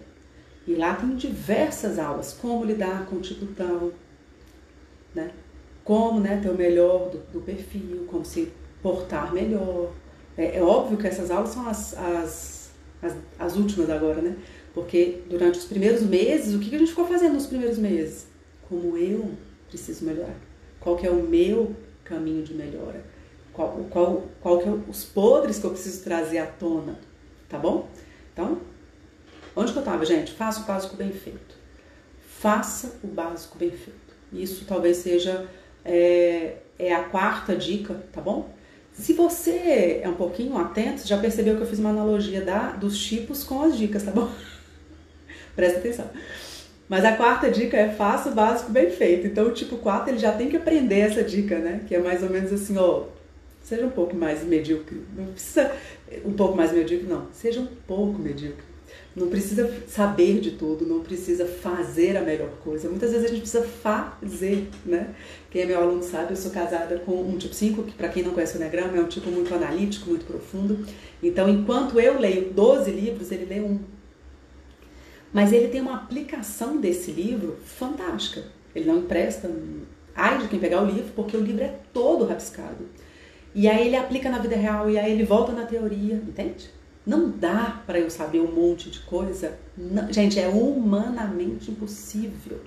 [0.66, 3.92] E lá tem diversas aulas, como lidar com o tal,
[5.14, 5.32] né?
[5.86, 9.92] como né, ter o melhor do, do perfil, como se portar melhor.
[10.36, 12.55] É, é, óbvio que essas aulas são as, as,
[13.02, 14.36] as, as, últimas agora, né?
[14.74, 18.26] Porque durante os primeiros meses, o que, a gente ficou fazendo nos primeiros meses?
[18.68, 19.30] Como eu
[19.68, 20.36] preciso melhorar?
[20.80, 23.04] Qual que é o meu caminho de melhora?
[23.52, 26.98] Qual, qual, qual que é os podres que eu preciso trazer à tona?
[27.48, 27.88] Tá bom?
[28.32, 28.60] Então,
[29.54, 30.32] onde que eu estava, gente?
[30.32, 31.56] Faça o básico bem feito.
[32.20, 34.14] Faça o básico bem feito.
[34.32, 35.48] Isso talvez seja
[35.84, 38.55] é, é a quarta dica, tá bom?
[38.98, 42.98] Se você é um pouquinho atento, já percebeu que eu fiz uma analogia da, dos
[42.98, 44.30] tipos com as dicas, tá bom?
[45.54, 46.10] Presta atenção.
[46.88, 49.26] Mas a quarta dica é faça o básico bem feito.
[49.26, 51.82] Então o tipo 4 ele já tem que aprender essa dica, né?
[51.86, 53.04] Que é mais ou menos assim, ó,
[53.62, 55.02] seja um pouco mais medíocre.
[55.14, 55.70] Não precisa
[56.24, 57.26] um pouco mais medíocre, não.
[57.32, 58.75] Seja um pouco medíocre.
[59.14, 62.88] Não precisa saber de tudo, não precisa fazer a melhor coisa.
[62.88, 65.14] Muitas vezes a gente precisa fazer, né?
[65.50, 68.22] Quem é meu aluno sabe, eu sou casada com um tipo 5, que para quem
[68.22, 70.84] não conhece o Enneagrama é um tipo muito analítico, muito profundo.
[71.22, 73.80] Então, enquanto eu leio 12 livros, ele lê um.
[75.32, 78.42] Mas ele tem uma aplicação desse livro fantástica.
[78.74, 79.50] Ele não empresta,
[80.14, 82.86] ai de quem pegar o livro, porque o livro é todo rabiscado.
[83.54, 86.68] E aí ele aplica na vida real, e aí ele volta na teoria, entende?
[87.06, 89.56] Não dá para eu saber um monte de coisa.
[89.78, 92.58] Não, gente, é humanamente impossível.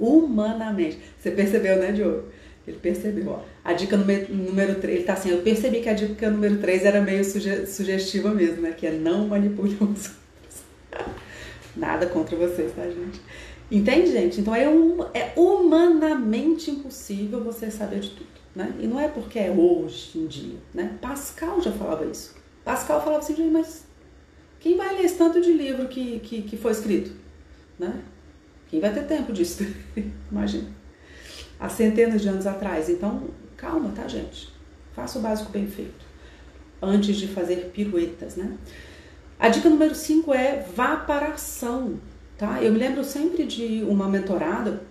[0.00, 0.98] Humanamente.
[1.18, 2.24] Você percebeu, né, Diogo?
[2.66, 3.40] Ele percebeu, ó.
[3.62, 6.84] A dica número, número 3, ele tá assim, eu percebi que a dica número 3
[6.84, 8.72] era meio suge, sugestiva mesmo, né?
[8.72, 10.10] Que é não manipule os outros.
[11.76, 13.20] Nada contra vocês, tá, gente?
[13.70, 14.40] Entende, gente?
[14.40, 18.72] Então é, um, é humanamente impossível você saber de tudo, né?
[18.80, 20.96] E não é porque é hoje em dia, né?
[21.00, 22.35] Pascal já falava isso.
[22.66, 23.86] Pascal falava assim, mas
[24.58, 27.12] quem vai ler esse tanto de livro que, que, que foi escrito?
[27.78, 28.02] Né?
[28.66, 29.64] Quem vai ter tempo disso?
[30.28, 30.68] Imagina.
[31.60, 32.88] Há centenas de anos atrás.
[32.88, 34.52] Então, calma, tá, gente?
[34.96, 36.04] Faça o básico bem feito.
[36.82, 38.58] Antes de fazer piruetas, né?
[39.38, 42.00] A dica número 5 é vá para a ação,
[42.36, 42.60] tá?
[42.60, 44.82] Eu me lembro sempre de uma mentorada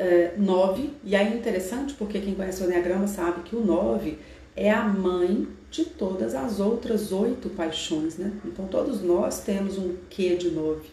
[0.00, 4.18] é, 9, e aí é interessante porque quem conhece o Enneagrama sabe que o 9
[4.56, 8.30] é a mãe de todas as outras oito paixões, né?
[8.44, 10.90] Então todos nós temos um quê de nove.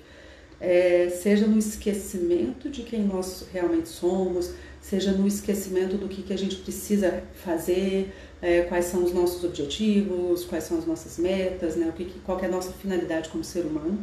[0.60, 6.34] É, seja no esquecimento de quem nós realmente somos, seja no esquecimento do que, que
[6.34, 11.76] a gente precisa fazer, é, quais são os nossos objetivos, quais são as nossas metas,
[11.76, 11.90] né?
[11.90, 14.00] O que, qual é a nossa finalidade como ser humano.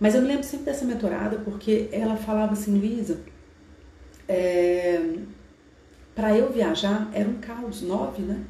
[0.00, 3.20] Mas eu me lembro sempre dessa mentorada porque ela falava assim, Luísa,
[4.26, 5.18] é,
[6.14, 8.42] para eu viajar era um caos, nove, né?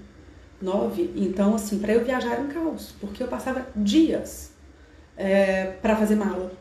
[0.60, 1.10] Nove.
[1.16, 4.52] Então, assim, para eu viajar era um caos, porque eu passava dias
[5.16, 6.52] é, para fazer mala.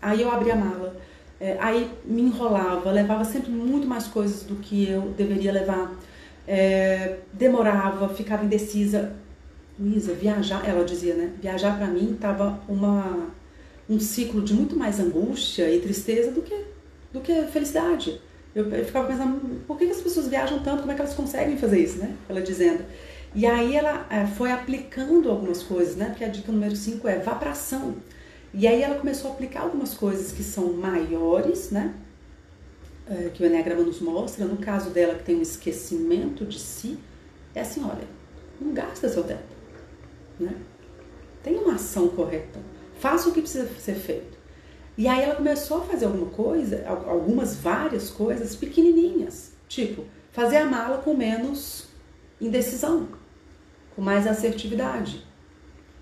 [0.00, 0.96] Aí eu abria a mala,
[1.40, 5.92] é, aí me enrolava, levava sempre muito mais coisas do que eu deveria levar.
[6.46, 9.14] É, demorava, ficava indecisa.
[9.78, 11.32] Luísa, viajar, ela dizia, né?
[11.42, 13.28] Viajar para mim tava uma
[13.88, 16.64] um ciclo de muito mais angústia e tristeza do que
[17.12, 18.20] do que felicidade.
[18.54, 20.80] Eu, eu ficava pensando, por que, que as pessoas viajam tanto?
[20.80, 22.14] Como é que elas conseguem fazer isso, né?
[22.28, 22.84] Ela dizendo.
[23.34, 26.10] E aí ela é, foi aplicando algumas coisas, né?
[26.10, 27.96] Porque a dica número 5 é vá pra ação.
[28.52, 31.94] E aí ela começou a aplicar algumas coisas que são maiores, né?
[33.08, 34.44] É, que o Enneagrama nos mostra.
[34.44, 36.98] No caso dela, que tem um esquecimento de si,
[37.54, 38.06] é assim, olha,
[38.60, 39.42] não gasta seu tempo,
[40.38, 40.54] né?
[41.42, 42.60] Tem uma ação correta.
[43.00, 44.38] Faça o que precisa ser feito.
[44.96, 50.64] E aí ela começou a fazer alguma coisa, algumas várias coisas pequenininhas, tipo fazer a
[50.66, 51.86] mala com menos
[52.40, 53.08] indecisão,
[53.94, 55.24] com mais assertividade,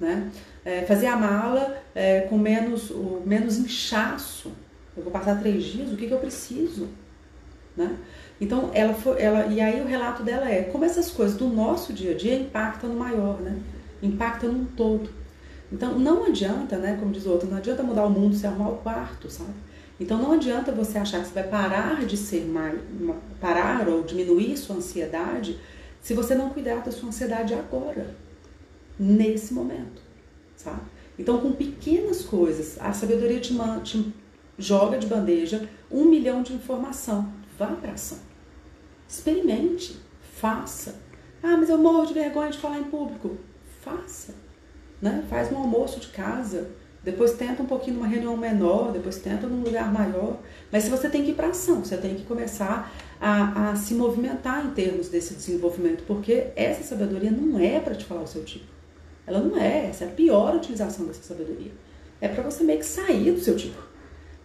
[0.01, 0.31] né?
[0.65, 4.53] É, fazer a mala é, com menos, o, menos inchaço.
[4.97, 6.89] Eu vou passar três dias, o que, que eu preciso,
[7.77, 7.97] né?
[8.41, 11.93] Então ela foi, ela e aí o relato dela é como essas coisas do nosso
[11.93, 13.59] dia a dia impactam no maior, né?
[14.03, 15.11] Impactam num todo.
[15.71, 18.71] Então não adianta, né, como diz o outro, não adianta mudar o mundo se arrumar
[18.71, 19.55] o quarto, sabe?
[19.99, 22.79] Então não adianta você achar que você vai parar de ser mais,
[23.41, 25.59] parar ou diminuir sua ansiedade
[26.03, 28.15] se você não cuidar da sua ansiedade agora,
[28.99, 30.03] nesse momento,
[30.57, 30.83] sabe?
[31.19, 34.13] Então com pequenas coisas, a sabedoria te, te
[34.59, 38.19] joga de bandeja um milhão de informação, vá para ação,
[39.09, 41.01] experimente, faça.
[41.43, 43.39] Ah, mas eu morro de vergonha de falar em público,
[43.81, 44.35] faça
[45.03, 45.25] né?
[45.29, 46.71] Faz um almoço de casa,
[47.03, 50.39] depois tenta um pouquinho numa reunião menor, depois tenta num lugar maior.
[50.71, 52.93] Mas se você tem que ir para ação, você tem que começar
[53.25, 58.05] a, a, se movimentar em termos desse desenvolvimento, porque essa sabedoria não é para te
[58.05, 58.67] falar o seu tipo.
[59.25, 61.71] Ela não é, essa é a pior utilização dessa sabedoria.
[62.21, 63.81] É para você meio que sair do seu tipo,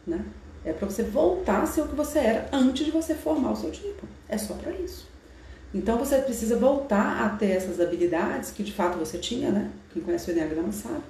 [0.06, 0.24] né?
[0.64, 3.56] É para você voltar a ser o que você era antes de você formar o
[3.56, 4.08] seu tipo.
[4.30, 5.08] É só para isso.
[5.74, 9.72] Então você precisa voltar a ter essas habilidades que de fato você tinha, né?
[9.92, 11.02] Quem conhece o Enneagrama sabe,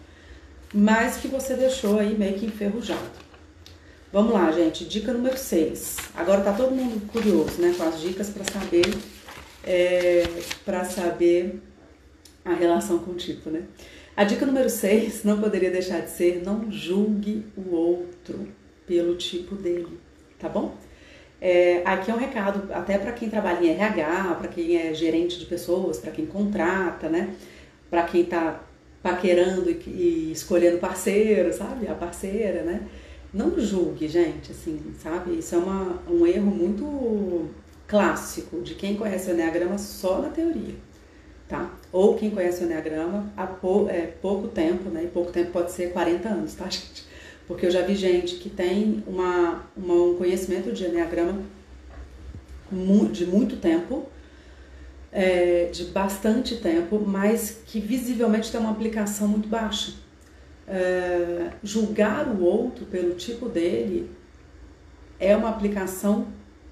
[0.73, 3.26] mas que você deixou aí meio que enferrujado.
[4.11, 4.85] Vamos lá, gente.
[4.85, 5.97] Dica número 6.
[6.15, 7.73] Agora tá todo mundo curioso, né?
[7.77, 8.85] Com as dicas para saber
[9.65, 10.23] é,
[10.63, 11.61] para saber
[12.45, 13.63] a relação com o tipo, né?
[14.15, 18.47] A dica número 6 não poderia deixar de ser não julgue o outro
[18.87, 19.99] pelo tipo dele,
[20.39, 20.75] tá bom?
[21.41, 25.37] É, aqui é um recado até para quem trabalha em RH, para quem é gerente
[25.37, 27.35] de pessoas, para quem contrata, né?
[27.89, 28.63] Para quem está
[29.03, 31.87] paquerando e, e, escolhendo parceiro, sabe?
[31.89, 32.87] A parceira, né?
[33.33, 35.37] Não julgue, gente, assim, sabe?
[35.37, 37.49] Isso é uma, um erro muito
[37.87, 40.75] clássico de quem conhece o Enneagrama só na teoria,
[41.47, 41.73] tá?
[41.91, 45.03] Ou quem conhece o Enneagrama há pou, é, pouco tempo, né?
[45.03, 47.05] E pouco tempo pode ser 40 anos, tá, gente?
[47.47, 51.41] Porque eu já vi gente que tem uma, uma um conhecimento de Enneagrama
[53.11, 54.05] de muito tempo,
[55.11, 59.93] é, de bastante tempo, mas que visivelmente tem uma aplicação muito baixa.
[60.67, 64.09] É, julgar o outro pelo tipo dele
[65.19, 66.27] é uma aplicação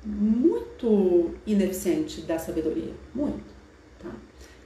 [0.05, 2.93] muito ineficiente da sabedoria.
[3.13, 3.53] Muito.
[3.99, 4.11] Tá?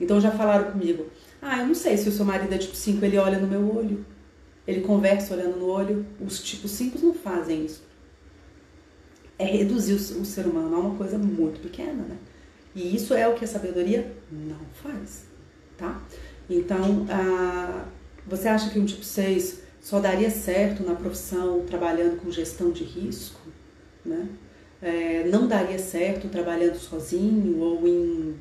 [0.02, 1.06] Então já falaram comigo,
[1.42, 3.78] ah, eu não sei se o seu marido é tipo 5, ele olha no meu
[3.78, 4.06] olho
[4.70, 6.06] ele conversa olhando no olho.
[6.22, 7.84] Os tipos 5 não fazem isso.
[9.38, 12.18] É reduzir o, ser humano a uma coisa muito pequena, né?
[12.76, 15.26] E isso é o que a sabedoria não faz,
[15.76, 16.00] tá?
[16.48, 17.86] Então, ah,
[18.30, 22.84] você acha que um tipo 6 só daria certo na profissão trabalhando com gestão de
[22.84, 23.42] risco,
[24.06, 24.28] né?
[24.82, 28.36] É, não daria certo trabalhando sozinho ou em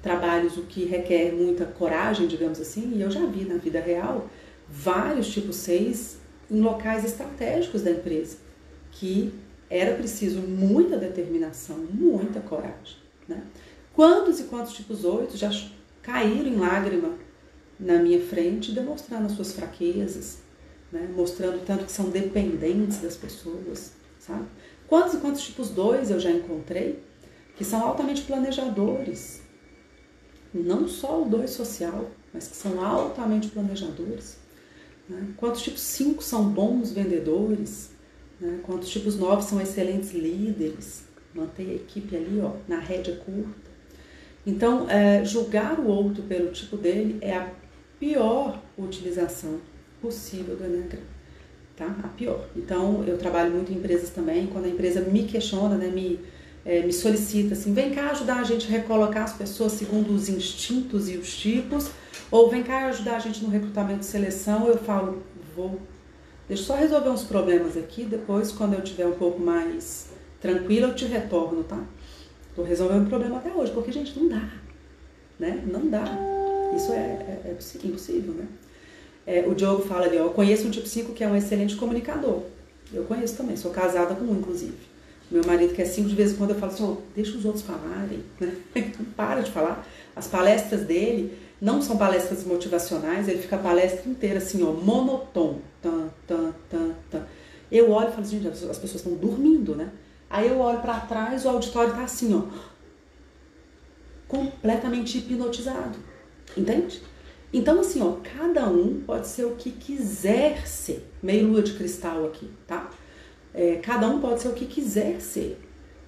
[0.00, 4.30] trabalhos o que requer muita coragem, digamos assim, e eu já vi na vida real
[4.68, 6.18] vários tipos 6
[6.50, 8.38] em locais estratégicos da empresa,
[8.90, 9.34] que
[9.68, 12.96] era preciso muita determinação, muita coragem.
[13.28, 13.42] Né?
[13.94, 15.50] Quantos e quantos tipos 8 já
[16.02, 17.10] caíram em lágrima
[17.78, 20.38] na minha frente, demonstrando as suas fraquezas,
[20.90, 21.08] né?
[21.14, 24.44] mostrando tanto que são dependentes das pessoas, sabe?
[24.86, 27.02] Quantos e quantos tipos 2 eu já encontrei
[27.56, 29.40] que são altamente planejadores,
[30.52, 34.36] não só o 2 social, mas que são altamente planejadores.
[35.08, 35.28] Né?
[35.36, 37.90] Quantos tipos 5 são bons vendedores?
[38.40, 38.60] Né?
[38.62, 41.04] Quantos tipos 9 são excelentes líderes?
[41.34, 43.72] Mantém a equipe ali ó, na rédea curta.
[44.46, 47.50] Então, é, julgar o outro pelo tipo dele é a
[48.02, 49.60] pior utilização
[50.00, 51.06] possível do Enneagrama.
[51.76, 51.86] Tá?
[52.02, 52.48] A pior.
[52.56, 56.18] Então, eu trabalho muito em empresas também, quando a empresa me questiona, né, me,
[56.64, 60.28] é, me solicita assim, vem cá ajudar a gente a recolocar as pessoas segundo os
[60.28, 61.90] instintos e os tipos,
[62.28, 65.22] ou vem cá ajudar a gente no recrutamento de seleção, eu falo,
[65.54, 65.80] vou.
[66.48, 70.08] Deixa eu só resolver uns problemas aqui, depois, quando eu tiver um pouco mais
[70.40, 71.80] tranquila, eu te retorno, tá?
[72.56, 74.48] Tô resolvendo o problema até hoje, porque, gente, não dá.
[75.38, 75.62] Né?
[75.66, 76.31] Não dá.
[76.76, 78.46] Isso é, é, é impossível, né?
[79.26, 81.76] É, o Diogo fala ali, ó, eu conheço um tipo 5 que é um excelente
[81.76, 82.42] comunicador.
[82.92, 84.92] Eu conheço também, sou casada com um, inclusive.
[85.30, 88.22] Meu marido quer cinco de vez em quando eu falo assim, deixa os outros falarem,
[88.38, 88.54] né?
[89.16, 89.86] Para de falar.
[90.14, 95.60] As palestras dele não são palestras motivacionais, ele fica a palestra inteira assim, ó, monotom.
[95.80, 97.22] Tan, tan, tan, tan.
[97.70, 99.90] Eu olho e falo assim, gente, as pessoas estão dormindo, né?
[100.28, 102.42] Aí eu olho para trás, o auditório tá assim, ó,
[104.28, 105.98] completamente hipnotizado.
[106.56, 107.02] Entende?
[107.52, 111.06] Então, assim, ó, cada um pode ser o que quiser ser.
[111.22, 112.90] Meio lua de cristal aqui, tá?
[113.52, 115.60] É, cada um pode ser o que quiser ser.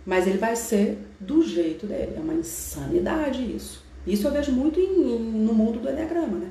[0.07, 2.15] Mas ele vai ser do jeito dele.
[2.17, 3.85] É uma insanidade isso.
[4.07, 6.51] Isso eu vejo muito em, no mundo do Enneagrama, né?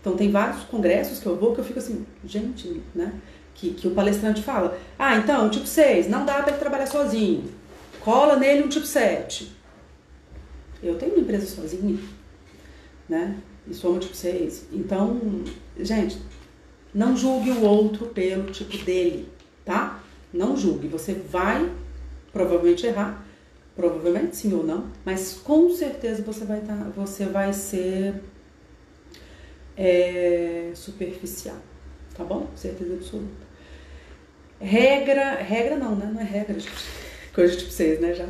[0.00, 3.14] Então tem vários congressos que eu vou que eu fico assim, gente, né?
[3.54, 7.44] Que, que o palestrante fala, ah, então, tipo 6, não dá para ele trabalhar sozinho.
[8.00, 9.54] Cola nele um tipo 7.
[10.82, 11.98] Eu tenho uma empresa sozinha,
[13.08, 13.36] né?
[13.66, 14.68] E um tipo 6.
[14.72, 15.20] Então,
[15.78, 16.18] gente,
[16.94, 19.28] não julgue o outro pelo tipo dele,
[19.64, 20.02] tá?
[20.32, 20.88] Não julgue.
[20.88, 21.70] Você vai
[22.32, 23.24] provavelmente errar,
[23.76, 28.14] provavelmente sim ou não, mas com certeza você vai tá, você vai ser
[29.76, 31.56] é, superficial,
[32.14, 32.48] tá bom?
[32.56, 33.44] Certeza absoluta.
[34.60, 36.10] Regra, regra não, né?
[36.12, 36.56] Não é regra.
[37.34, 38.14] Coisa tipo 6, né?
[38.14, 38.28] Já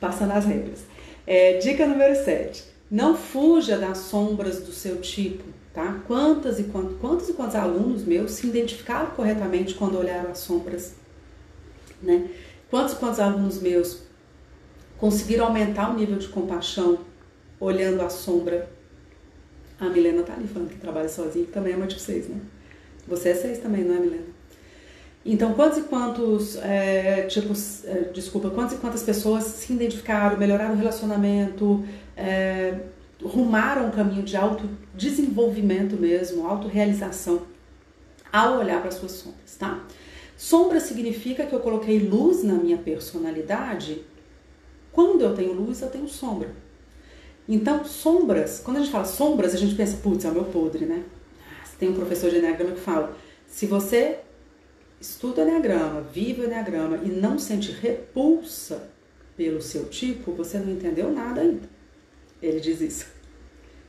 [0.00, 0.84] passando as regras.
[1.26, 2.64] É, dica número 7.
[2.90, 6.00] Não fuja das sombras do seu tipo, tá?
[6.06, 10.94] Quantas e quantos, quantos e quantos alunos meus se identificaram corretamente quando olharam as sombras,
[12.02, 12.30] né?
[12.70, 14.02] Quantos e quantos alunos meus
[14.96, 17.00] conseguiram aumentar o nível de compaixão
[17.60, 18.70] olhando a sombra?
[19.78, 22.40] A Milena tá ali falando que trabalha sozinha, que também é uma de vocês, né?
[23.06, 24.37] Você é seis também, não é, Milena?
[25.30, 27.52] Então, quantos e quantos, é, tipo,
[27.84, 31.84] é, desculpa, quantas e quantas pessoas se identificaram, melhoraram o relacionamento,
[32.16, 32.78] é,
[33.22, 37.42] rumaram um caminho de autodesenvolvimento mesmo, autorrealização,
[38.32, 39.84] ao olhar para suas sombras, tá?
[40.34, 44.02] Sombra significa que eu coloquei luz na minha personalidade.
[44.90, 46.54] Quando eu tenho luz, eu tenho sombra.
[47.46, 50.86] Então, sombras, quando a gente fala sombras, a gente pensa, putz, é o meu podre,
[50.86, 51.02] né?
[51.46, 53.14] Ah, tem um professor de Enneagrama que fala:
[53.46, 54.20] se você
[55.00, 58.90] estuda Enneagrama, vive Enneagrama e não sente repulsa
[59.36, 61.68] pelo seu tipo, você não entendeu nada ainda.
[62.42, 63.06] Ele diz isso.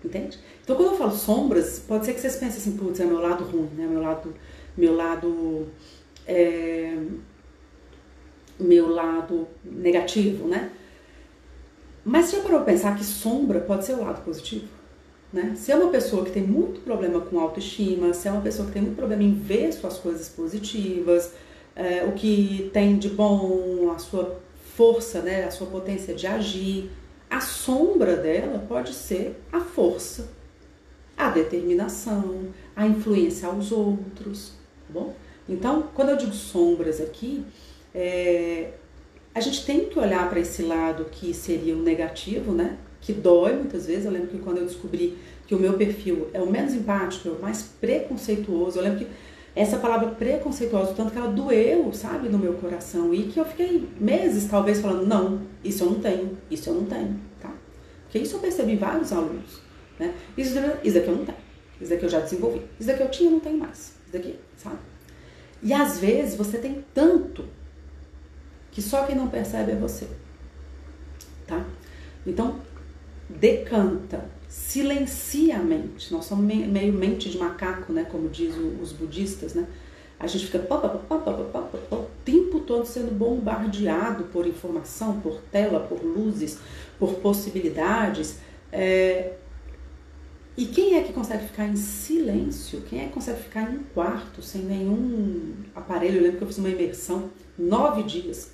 [0.03, 0.39] Entende?
[0.63, 3.43] Então, quando eu falo sombras, pode ser que vocês pensem assim, putz, é meu lado
[3.43, 3.85] ruim, né?
[3.85, 4.33] Meu lado,
[4.77, 5.67] meu lado
[6.25, 6.95] é,
[8.59, 10.71] meu lado negativo, né?
[12.03, 14.67] Mas já parou para pensar que sombra pode ser o lado positivo?
[15.31, 15.53] Né?
[15.55, 18.73] Se é uma pessoa que tem muito problema com autoestima, se é uma pessoa que
[18.73, 21.33] tem muito problema em ver suas coisas positivas,
[21.75, 24.39] é, o que tem de bom, a sua
[24.75, 26.89] força, né, a sua potência de agir,
[27.29, 30.31] a sombra dela pode ser a força,
[31.15, 34.53] a determinação, a influência aos outros,
[34.87, 35.13] tá bom?
[35.47, 37.43] Então, quando eu digo sombras aqui,
[37.93, 38.71] é,
[39.33, 42.77] a gente tem que olhar para esse lado que seria o negativo, né?
[43.01, 44.05] Que dói muitas vezes.
[44.05, 47.31] Eu lembro que quando eu descobri que o meu perfil é o menos empático, é
[47.31, 49.07] o mais preconceituoso, eu lembro que
[49.55, 53.89] essa palavra preconceituosa, tanto que ela doeu, sabe, no meu coração, e que eu fiquei
[53.99, 57.51] meses talvez falando: não, isso eu não tenho, isso eu não tenho, tá?
[58.03, 59.59] Porque isso eu percebi em vários alunos,
[59.97, 60.13] né?
[60.37, 61.37] Isso, isso daqui eu não tenho,
[61.81, 64.77] isso daqui eu já desenvolvi, isso daqui eu tinha, não tenho mais, isso daqui, sabe?
[65.61, 67.43] E às vezes você tem tanto
[68.71, 70.07] que só quem não percebe é você.
[71.45, 71.65] Tá?
[72.25, 72.59] Então,
[73.29, 76.11] decanta, silencia a mente.
[76.11, 79.67] Nós somos meio mente de macaco, né, como diz os budistas, né?
[80.19, 85.79] A gente fica pá, pá, pá, o tempo todo sendo bombardeado por informação, por tela,
[85.79, 86.59] por luzes,
[86.97, 88.39] por possibilidades.
[88.69, 89.35] É,
[90.57, 92.81] e quem é que consegue ficar em silêncio?
[92.81, 96.17] Quem é que consegue ficar em um quarto sem nenhum aparelho?
[96.17, 98.51] Eu lembro que eu fiz uma imersão, nove dias.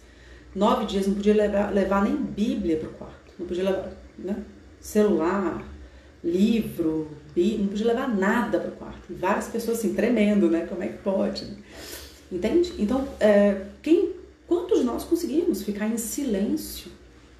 [0.54, 3.34] Nove dias, não podia levar, levar nem Bíblia para o quarto.
[3.40, 4.44] Não podia levar né?
[4.86, 5.63] Celular,
[6.24, 9.13] livro, Bíblia, não podia levar nada para o quarto.
[9.13, 10.65] Várias pessoas assim, tremendo, né?
[10.65, 11.48] Como é que pode?
[12.32, 12.74] Entende?
[12.80, 14.13] Então, é, quem,
[14.48, 16.91] quantos de nós conseguimos ficar em silêncio,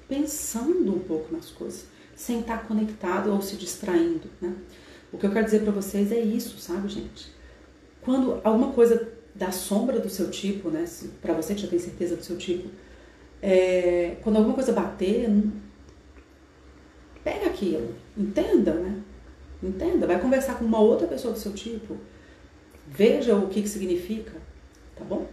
[0.08, 1.86] pensando um pouco nas coisas?
[2.16, 4.54] sem estar conectado ou se distraindo, né?
[5.12, 7.30] O que eu quero dizer para vocês é isso, sabe, gente?
[8.00, 10.86] Quando alguma coisa da sombra do seu tipo, né?
[11.20, 12.70] Para você que já tem certeza do seu tipo,
[13.42, 15.28] é, quando alguma coisa bater,
[17.26, 19.02] pega aquilo, entenda, né?
[19.60, 21.96] Entenda, vai conversar com uma outra pessoa do seu tipo,
[22.86, 24.30] veja o que, que significa,
[24.94, 25.26] tá bom?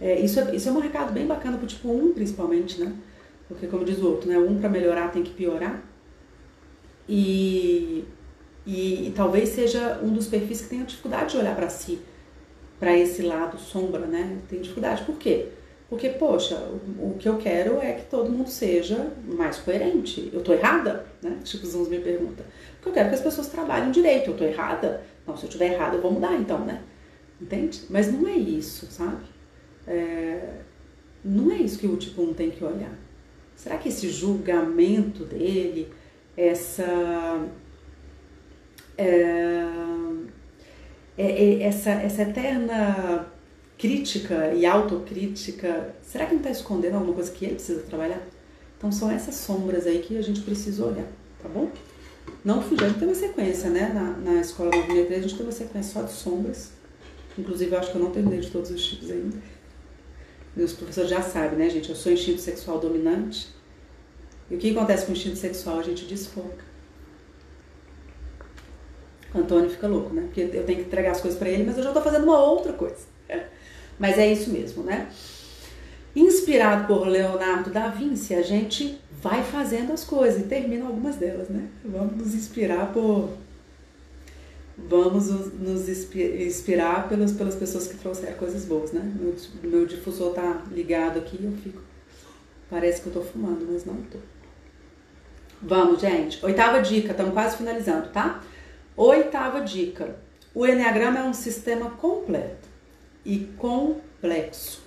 [0.00, 2.94] É, isso, é, isso é um recado bem bacana pro tipo 1, principalmente, né?
[3.48, 4.38] Porque, como diz o outro, né?
[4.38, 5.82] Um para melhorar tem que piorar.
[7.08, 8.04] E,
[8.64, 11.98] e, e, talvez seja um dos perfis que tenha dificuldade de olhar para si,
[12.78, 14.38] para esse lado sombra, né?
[14.48, 15.02] Tem dificuldade.
[15.02, 15.48] Por quê?
[15.88, 16.54] Porque, poxa,
[16.98, 20.28] o, que eu quero é que todo mundo seja mais coerente.
[20.32, 21.06] Eu tô errada?
[21.22, 21.38] Né?
[21.42, 22.44] Tipo, os uns me perguntam.
[22.74, 24.30] Porque eu quero que as pessoas trabalhem direito.
[24.30, 25.02] Eu tô errada?
[25.26, 26.82] Não, se eu tiver errada, eu vou mudar então, né?
[27.40, 27.84] Entende?
[27.88, 29.24] Mas não é isso, sabe?
[29.86, 30.58] É,
[31.24, 32.92] não é isso que o tipo 1 tem que olhar.
[33.56, 35.90] Será que esse julgamento dele,
[36.36, 37.48] essa.
[38.96, 39.64] É,
[41.16, 43.26] é, é essa, essa eterna
[43.78, 48.20] crítica e autocrítica, será que não está escondendo alguma coisa que ele precisa trabalhar?
[48.76, 51.06] Então são essas sombras aí que a gente precisa olhar,
[51.40, 51.70] tá bom?
[52.44, 53.90] Não gente tem uma sequência, né?
[53.94, 56.72] Na, na escola 93 a gente tem uma sequência só de sombras.
[57.38, 59.36] Inclusive eu acho que eu não terminei de todos os tipos ainda.
[60.56, 61.88] Meus professores já sabem, né, gente?
[61.88, 63.48] Eu sou instinto sexual dominante.
[64.50, 65.78] E o que acontece com o instinto sexual?
[65.78, 66.66] A gente desfoca.
[69.34, 70.22] Antônio fica louco, né?
[70.22, 72.42] Porque eu tenho que entregar as coisas para ele, mas eu já tô fazendo uma
[72.42, 73.18] outra coisa.
[73.98, 75.08] Mas é isso mesmo, né?
[76.14, 81.48] Inspirado por Leonardo da Vinci, a gente vai fazendo as coisas e termina algumas delas,
[81.48, 81.68] né?
[81.84, 83.30] Vamos nos inspirar por.
[84.76, 89.12] Vamos nos inspirar pelas, pelas pessoas que trouxeram coisas boas, né?
[89.18, 89.34] Meu,
[89.64, 91.82] meu difusor tá ligado aqui eu fico.
[92.70, 94.18] Parece que eu tô fumando, mas não tô.
[95.60, 96.44] Vamos, gente.
[96.44, 98.40] Oitava dica, estamos quase finalizando, tá?
[98.96, 100.16] Oitava dica.
[100.54, 102.67] O Enneagrama é um sistema completo
[103.28, 104.82] e complexo.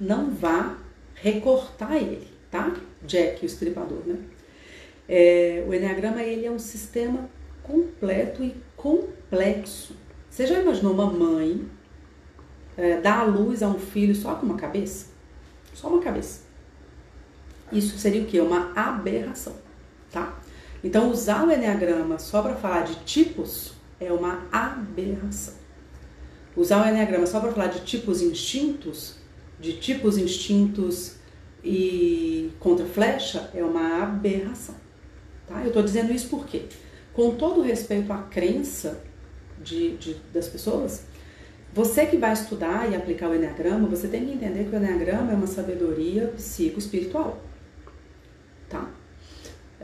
[0.00, 0.76] Não vá
[1.14, 2.74] recortar ele, tá?
[3.04, 4.18] Jack, o estripador, né?
[5.08, 7.30] É, o Enneagrama ele é um sistema
[7.62, 9.94] completo e complexo.
[10.28, 11.64] Você já imaginou uma mãe
[12.76, 15.06] é, dar a luz a um filho só com uma cabeça?
[15.72, 16.42] Só uma cabeça.
[17.70, 18.40] Isso seria o quê?
[18.40, 19.54] Uma aberração,
[20.10, 20.36] tá?
[20.82, 25.63] Então, usar o Enneagrama só para falar de tipos é uma aberração.
[26.56, 29.16] Usar o Enneagrama só para falar de tipos instintos,
[29.58, 31.16] de tipos instintos
[31.62, 34.74] e contra flecha, é uma aberração.
[35.46, 35.60] Tá?
[35.62, 36.62] Eu estou dizendo isso porque,
[37.12, 39.02] com todo respeito à crença
[39.62, 41.04] de, de, das pessoas,
[41.72, 45.32] você que vai estudar e aplicar o Enneagrama, você tem que entender que o Enneagrama
[45.32, 47.32] é uma sabedoria psicoespiritual.
[47.32, 47.53] Tá?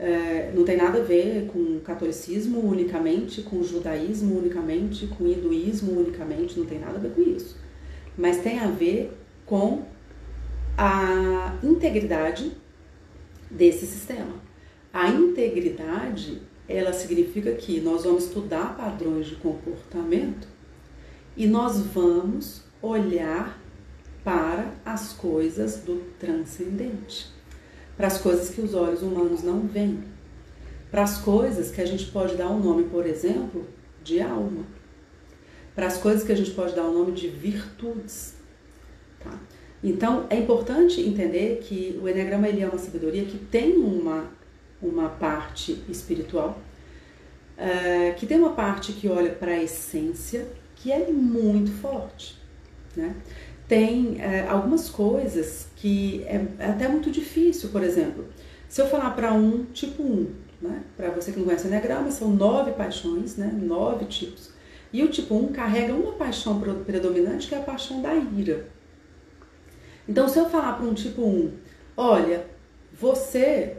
[0.03, 6.57] É, não tem nada a ver com catolicismo unicamente, com judaísmo unicamente, com hinduísmo unicamente,
[6.57, 7.55] não tem nada a ver com isso.
[8.17, 9.83] Mas tem a ver com
[10.75, 12.51] a integridade
[13.47, 14.33] desse sistema.
[14.91, 20.47] A integridade, ela significa que nós vamos estudar padrões de comportamento
[21.37, 23.61] e nós vamos olhar
[24.23, 27.39] para as coisas do transcendente
[28.01, 30.03] para as coisas que os olhos humanos não veem,
[30.89, 33.67] para as coisas que a gente pode dar o um nome, por exemplo,
[34.03, 34.65] de alma,
[35.75, 38.33] para as coisas que a gente pode dar o um nome de virtudes.
[39.19, 39.37] Tá?
[39.83, 44.31] Então é importante entender que o Enneagrama ele é uma sabedoria que tem uma,
[44.81, 46.59] uma parte espiritual,
[47.55, 52.41] uh, que tem uma parte que olha para a essência, que é muito forte.
[52.95, 53.15] Né?
[53.71, 58.25] Tem é, algumas coisas que é, é até muito difícil, por exemplo,
[58.67, 60.29] se eu falar para um tipo 1,
[60.61, 60.83] né?
[60.97, 63.49] Para você que não conhece o Enneagrama, são nove paixões, né?
[63.49, 64.51] Nove tipos.
[64.91, 68.67] E o tipo 1 carrega uma paixão predominante, que é a paixão da ira.
[70.05, 71.53] Então, se eu falar para um tipo 1,
[71.95, 72.45] olha,
[72.91, 73.77] você.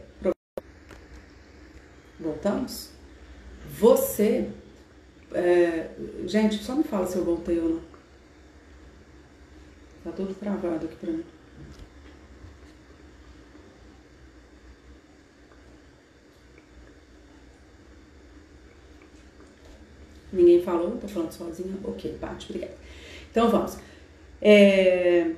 [2.18, 2.92] Voltamos?
[3.78, 4.48] Você.
[5.34, 5.90] É...
[6.24, 7.91] gente, só me fala se eu voltei ou não.
[10.04, 11.24] Tá tudo travado aqui pra mim.
[20.32, 20.96] Ninguém falou?
[20.96, 21.74] Tô falando sozinha?
[21.84, 22.74] Ok, Paty, obrigada.
[23.30, 23.76] Então vamos.
[24.40, 25.32] É,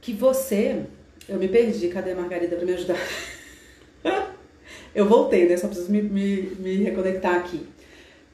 [0.00, 0.84] que você.
[1.28, 2.96] Eu me perdi, cadê a Margarida para me ajudar?
[4.94, 5.56] eu voltei, né?
[5.56, 7.66] Só preciso me, me, me reconectar aqui.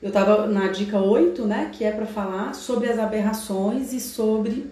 [0.01, 1.71] Eu tava na dica 8, né?
[1.73, 4.71] Que é para falar sobre as aberrações e sobre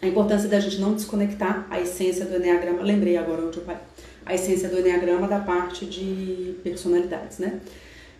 [0.00, 3.82] a importância da gente não desconectar a essência do Enneagrama, lembrei agora onde eu parei,
[4.24, 7.60] a essência do Enneagrama da parte de personalidades, né?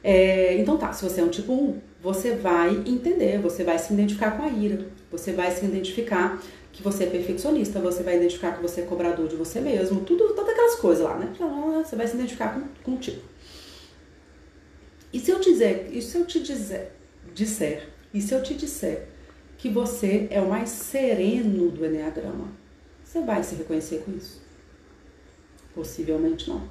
[0.03, 3.93] É, então tá, se você é um tipo 1, você vai entender, você vai se
[3.93, 6.41] identificar com a ira, você vai se identificar
[6.73, 10.35] que você é perfeccionista, você vai identificar que você é cobrador de você mesmo, tudo,
[10.35, 11.33] todas aquelas coisas lá, né?
[11.85, 13.21] Você vai se identificar com, com o tipo.
[15.13, 16.93] E se eu dizer, e se eu te dizer,
[17.35, 19.09] disser, e se eu te disser
[19.59, 22.49] que você é o mais sereno do Enneagrama.
[23.03, 24.43] Você vai se reconhecer com isso?
[25.75, 26.69] Possivelmente não.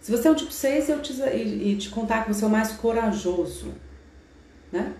[0.00, 2.46] Se você é um tipo 6 eu te, e, e te contar que você é
[2.46, 3.74] o mais corajoso,
[4.70, 4.94] né?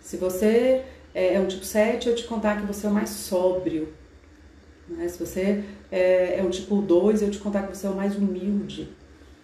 [0.00, 0.84] Se você
[1.14, 3.92] é, é um tipo 7, eu te contar que você é o mais sóbrio,
[4.88, 5.08] Né?
[5.08, 8.16] Se você é, é um tipo 2, eu te contar que você é o mais
[8.16, 8.88] humilde.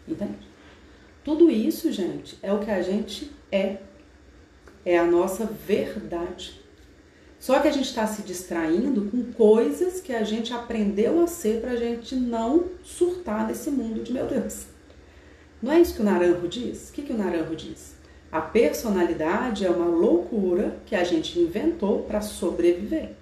[0.07, 0.49] Entende?
[1.25, 3.77] Tudo isso, gente, é o que a gente é.
[4.85, 6.58] É a nossa verdade.
[7.39, 11.61] Só que a gente está se distraindo com coisas que a gente aprendeu a ser
[11.61, 14.67] para a gente não surtar nesse mundo de meu Deus.
[15.63, 16.91] Não é isso que o Naranjo diz?
[16.91, 17.95] O que, que o Naranjo diz?
[18.31, 23.13] A personalidade é uma loucura que a gente inventou para sobreviver.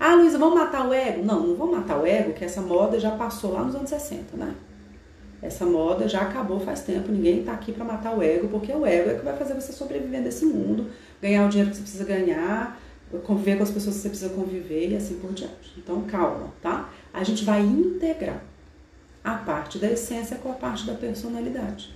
[0.00, 1.24] Ah, Luísa, vamos matar o ego?
[1.24, 4.36] Não, não vamos matar o ego, que essa moda já passou lá nos anos 60,
[4.36, 4.54] né?
[5.42, 8.86] Essa moda já acabou faz tempo, ninguém está aqui para matar o ego, porque o
[8.86, 10.86] ego é que vai fazer você sobreviver nesse mundo,
[11.20, 12.80] ganhar o dinheiro que você precisa ganhar,
[13.24, 15.74] conviver com as pessoas que você precisa conviver e assim por diante.
[15.76, 16.92] Então, calma, tá?
[17.12, 18.42] A gente vai integrar
[19.24, 21.94] a parte da essência com a parte da personalidade,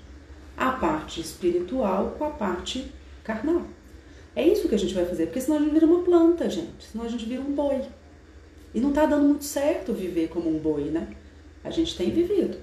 [0.57, 2.91] a parte espiritual com a parte
[3.23, 3.63] carnal.
[4.35, 6.85] É isso que a gente vai fazer, porque senão a gente vira uma planta, gente,
[6.91, 7.83] senão a gente vira um boi.
[8.75, 11.09] E não tá dando muito certo viver como um boi, né?
[11.63, 12.57] A gente tem vivido,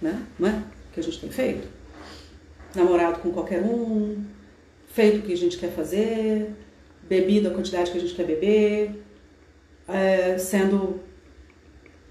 [0.00, 0.24] né?
[0.38, 0.52] Não é?
[0.52, 1.68] O que a gente tem feito.
[2.74, 4.24] Namorado com qualquer um,
[4.86, 6.52] feito o que a gente quer fazer,
[7.10, 9.02] bebido a quantidade que a gente quer beber,
[9.88, 11.00] é, sendo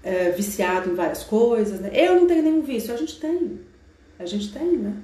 [0.04, 1.80] é, viciado em várias coisas.
[1.80, 1.90] Né?
[1.94, 3.60] Eu não tenho nenhum vício, a gente tem.
[4.18, 4.94] A gente tem, né?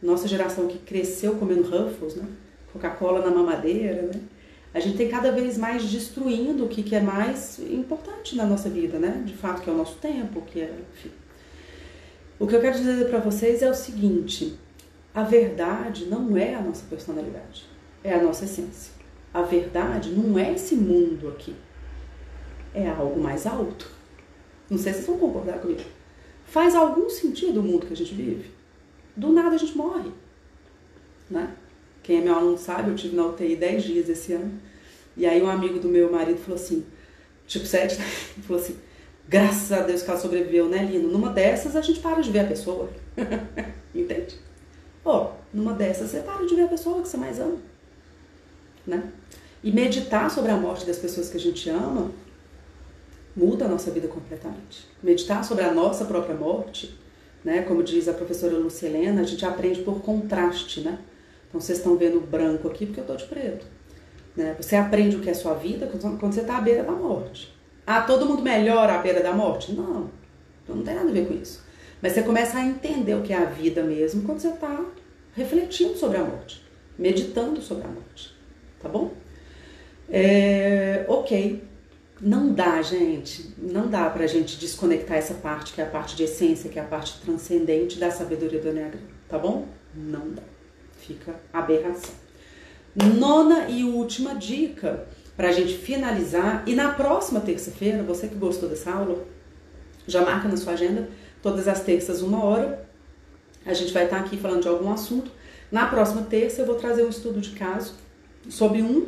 [0.00, 2.24] Nossa geração que cresceu comendo Ruffles, né?
[2.72, 4.20] Coca-Cola na mamadeira, né?
[4.72, 8.68] A gente tem cada vez mais destruindo o que, que é mais importante na nossa
[8.68, 9.22] vida, né?
[9.24, 11.10] De fato, que é o nosso tempo, que é, enfim.
[12.38, 14.56] O que eu quero dizer para vocês é o seguinte:
[15.12, 17.64] a verdade não é a nossa personalidade,
[18.04, 18.95] é a nossa essência.
[19.36, 21.54] A verdade não é esse mundo aqui,
[22.72, 23.86] é algo mais alto.
[24.70, 25.82] Não sei se vocês vão concordar comigo.
[26.46, 28.50] Faz algum sentido o mundo que a gente vive?
[29.14, 30.10] Do nada a gente morre.
[31.28, 31.54] Né?
[32.02, 34.58] Quem é meu aluno sabe, eu tive na UTI 10 dias esse ano.
[35.14, 36.86] E aí um amigo do meu marido falou assim,
[37.46, 38.06] tipo 7, né?
[38.40, 38.78] falou assim,
[39.28, 41.10] graças a Deus que ela sobreviveu, né, Lino?
[41.10, 42.88] Numa dessas a gente para de ver a pessoa.
[43.94, 44.38] Entende?
[45.04, 47.75] Ó, oh, numa dessas você para de ver a pessoa que você mais ama.
[48.86, 49.02] Né?
[49.62, 52.10] E meditar sobre a morte das pessoas que a gente ama
[53.36, 54.86] muda a nossa vida completamente.
[55.02, 56.98] Meditar sobre a nossa própria morte,
[57.44, 60.98] né, como diz a professora Lucilena, a gente aprende por contraste, né?
[61.48, 63.66] Então vocês estão vendo branco aqui porque eu estou de preto.
[64.34, 64.56] Né?
[64.60, 67.54] Você aprende o que é sua vida quando você está à beira da morte.
[67.86, 69.72] Ah, todo mundo melhora à beira da morte?
[69.72, 70.10] Não,
[70.64, 71.64] então não tem nada a ver com isso.
[72.02, 74.84] Mas você começa a entender o que é a vida mesmo quando você está
[75.34, 76.62] refletindo sobre a morte,
[76.98, 78.35] meditando sobre a morte.
[78.80, 79.14] Tá bom?
[80.08, 81.64] É, ok.
[82.18, 86.22] Não dá, gente, não dá pra gente desconectar essa parte, que é a parte de
[86.22, 89.68] essência, que é a parte transcendente da sabedoria do Enneagrama, tá bom?
[89.94, 90.42] Não dá.
[90.98, 92.14] Fica aberração.
[92.94, 95.06] Nona e última dica
[95.36, 99.26] pra gente finalizar, e na próxima terça-feira, você que gostou dessa aula,
[100.06, 101.10] já marca na sua agenda,
[101.42, 102.88] todas as terças, uma hora,
[103.66, 105.30] a gente vai estar aqui falando de algum assunto.
[105.70, 108.05] Na próxima terça, eu vou trazer um estudo de caso
[108.48, 109.06] sobre um,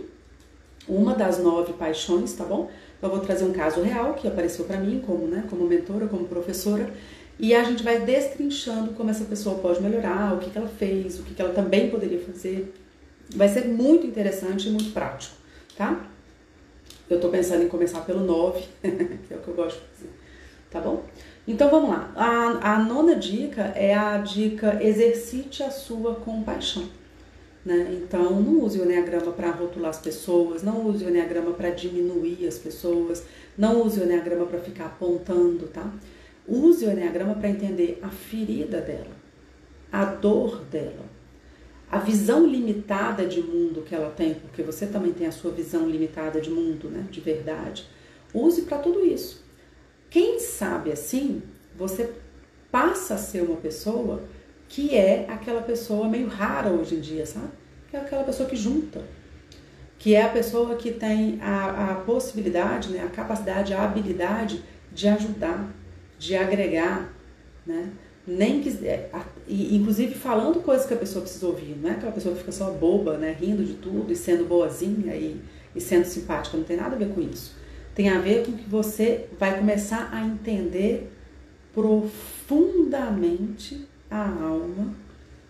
[0.89, 2.71] uma das nove paixões, tá bom?
[2.97, 6.07] Então, eu vou trazer um caso real que apareceu para mim como, né, como mentora,
[6.07, 6.93] como professora,
[7.39, 11.21] e a gente vai destrinchando como essa pessoa pode melhorar, o que, que ela fez,
[11.21, 12.75] o que, que ela também poderia fazer.
[13.35, 15.37] Vai ser muito interessante e muito prático,
[15.77, 16.05] tá?
[17.09, 20.11] Eu tô pensando em começar pelo 9, que é o que eu gosto de fazer,
[20.71, 21.05] tá bom?
[21.47, 22.13] Então vamos lá.
[22.15, 26.85] A, a nona dica é a dica exercite a sua compaixão.
[27.69, 28.01] Né?
[28.03, 32.47] Então, não use o Enneagrama para rotular as pessoas, não use o Enneagrama para diminuir
[32.47, 33.27] as pessoas,
[33.59, 35.93] não use o Enneagrama para ficar apontando, tá?
[36.47, 39.15] Use o Enneagrama para entender a ferida dela,
[39.93, 41.05] a dor dela,
[41.91, 45.87] a visão limitada de mundo que ela tem, porque você também tem a sua visão
[45.87, 47.07] limitada de mundo, né?
[47.11, 47.87] De verdade.
[48.33, 49.45] Use para tudo isso.
[50.09, 51.43] Quem sabe assim,
[51.77, 52.15] você
[52.73, 54.23] passa a ser uma pessoa
[54.67, 57.58] que é aquela pessoa meio rara hoje em dia, sabe?
[57.91, 59.03] Que é aquela pessoa que junta,
[59.99, 64.63] que é a pessoa que tem a, a possibilidade, né, a capacidade, a habilidade
[64.93, 65.75] de ajudar,
[66.19, 67.13] de agregar,
[67.67, 67.91] né?
[68.27, 69.11] Nem que, é,
[69.49, 72.71] inclusive falando coisas que a pessoa precisa ouvir, não é aquela pessoa que fica só
[72.71, 75.41] boba, né, rindo de tudo e sendo boazinha e,
[75.75, 77.57] e sendo simpática, não tem nada a ver com isso.
[77.95, 81.11] Tem a ver com que você vai começar a entender
[81.73, 84.95] profundamente a alma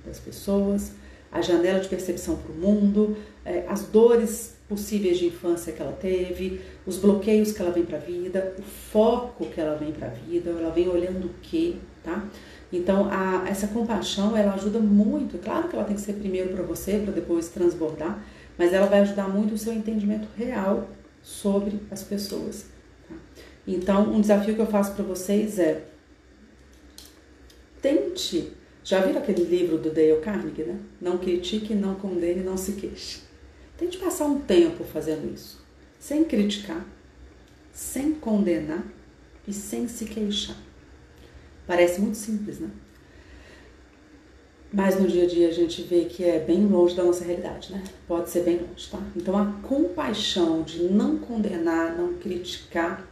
[0.06, 0.92] das pessoas,
[1.30, 5.92] a janela de percepção para o mundo, é, as dores possíveis de infância que ela
[5.92, 10.08] teve, os bloqueios que ela vem para a vida, o foco que ela vem para
[10.08, 12.28] a vida, ela vem olhando o que, tá?
[12.70, 15.38] Então, a, essa compaixão, ela ajuda muito.
[15.38, 18.22] Claro que ela tem que ser primeiro para você, para depois transbordar,
[18.58, 20.86] mas ela vai ajudar muito o seu entendimento real
[21.22, 22.66] sobre as pessoas.
[23.08, 23.14] Tá?
[23.66, 25.82] Então, um desafio que eu faço para vocês é
[27.80, 28.52] tente.
[28.84, 30.78] Já viram aquele livro do Dale Carnegie, né?
[31.00, 33.20] Não critique, não condene, não se queixe.
[33.76, 35.64] Tente passar um tempo fazendo isso,
[35.98, 36.84] sem criticar,
[37.72, 38.84] sem condenar
[39.46, 40.56] e sem se queixar.
[41.66, 42.70] Parece muito simples, né?
[44.72, 47.72] Mas no dia a dia a gente vê que é bem longe da nossa realidade,
[47.72, 47.82] né?
[48.06, 48.98] Pode ser bem longe, tá?
[49.16, 53.08] Então a compaixão de não condenar, não criticar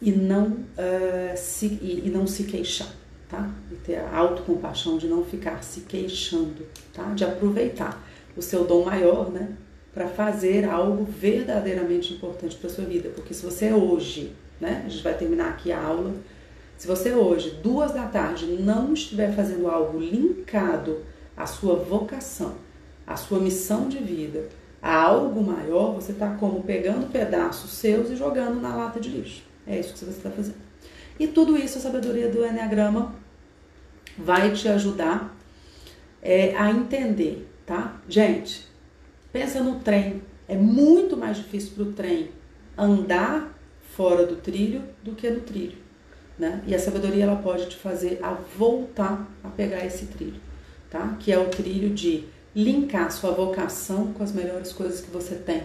[0.00, 2.88] e não, uh, se, e, e, não se queixar,
[3.28, 3.50] tá?
[3.70, 7.04] E ter a autocompaixão de não ficar se queixando, tá?
[7.14, 8.02] De aproveitar
[8.36, 9.50] o seu dom maior, né?
[9.92, 13.10] Para fazer algo verdadeiramente importante para sua vida.
[13.10, 14.82] Porque se você hoje, né?
[14.86, 16.14] A gente vai terminar aqui a aula
[16.78, 21.00] se você hoje, duas da tarde, não estiver fazendo algo linkado
[21.36, 22.54] à sua vocação,
[23.04, 24.48] à sua missão de vida,
[24.80, 29.42] a algo maior, você está como pegando pedaços seus e jogando na lata de lixo.
[29.66, 30.67] É isso que você está fazendo.
[31.18, 33.14] E tudo isso a sabedoria do Enneagrama
[34.16, 35.34] vai te ajudar
[36.22, 38.00] é, a entender, tá?
[38.08, 38.66] Gente,
[39.32, 40.22] pensa no trem.
[40.46, 42.30] É muito mais difícil para o trem
[42.76, 43.54] andar
[43.96, 45.76] fora do trilho do que no trilho.
[46.38, 46.62] Né?
[46.66, 50.40] E a sabedoria ela pode te fazer a voltar a pegar esse trilho,
[50.88, 51.16] tá?
[51.18, 55.64] Que é o trilho de linkar sua vocação com as melhores coisas que você tem,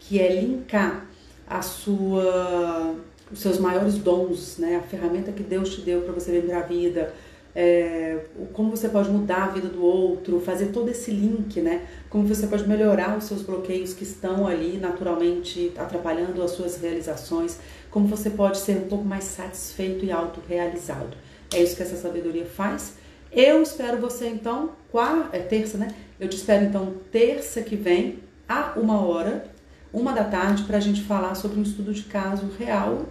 [0.00, 1.06] que é linkar
[1.46, 2.96] a sua
[3.32, 4.76] os seus maiores dons, né?
[4.76, 7.12] A ferramenta que Deus te deu para você viver a vida,
[7.54, 11.86] é, como você pode mudar a vida do outro, fazer todo esse link, né?
[12.08, 17.58] Como você pode melhorar os seus bloqueios que estão ali naturalmente atrapalhando as suas realizações,
[17.90, 21.16] como você pode ser um pouco mais satisfeito e autorrealizado.
[21.52, 22.94] É isso que essa sabedoria faz.
[23.32, 25.94] Eu espero você então, quarta, é terça, né?
[26.18, 28.18] Eu te espero então terça que vem,
[28.48, 29.44] a uma hora,
[29.92, 33.06] uma da tarde, para a gente falar sobre um estudo de caso real,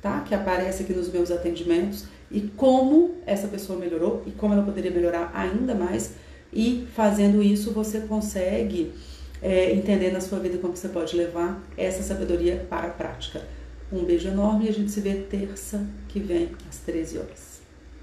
[0.00, 0.20] tá?
[0.20, 4.90] Que aparece aqui nos meus atendimentos e como essa pessoa melhorou e como ela poderia
[4.90, 6.14] melhorar ainda mais.
[6.52, 8.92] E fazendo isso, você consegue
[9.42, 13.42] é, entender na sua vida como você pode levar essa sabedoria para a prática.
[13.92, 17.49] Um beijo enorme e a gente se vê terça que vem às 13 horas.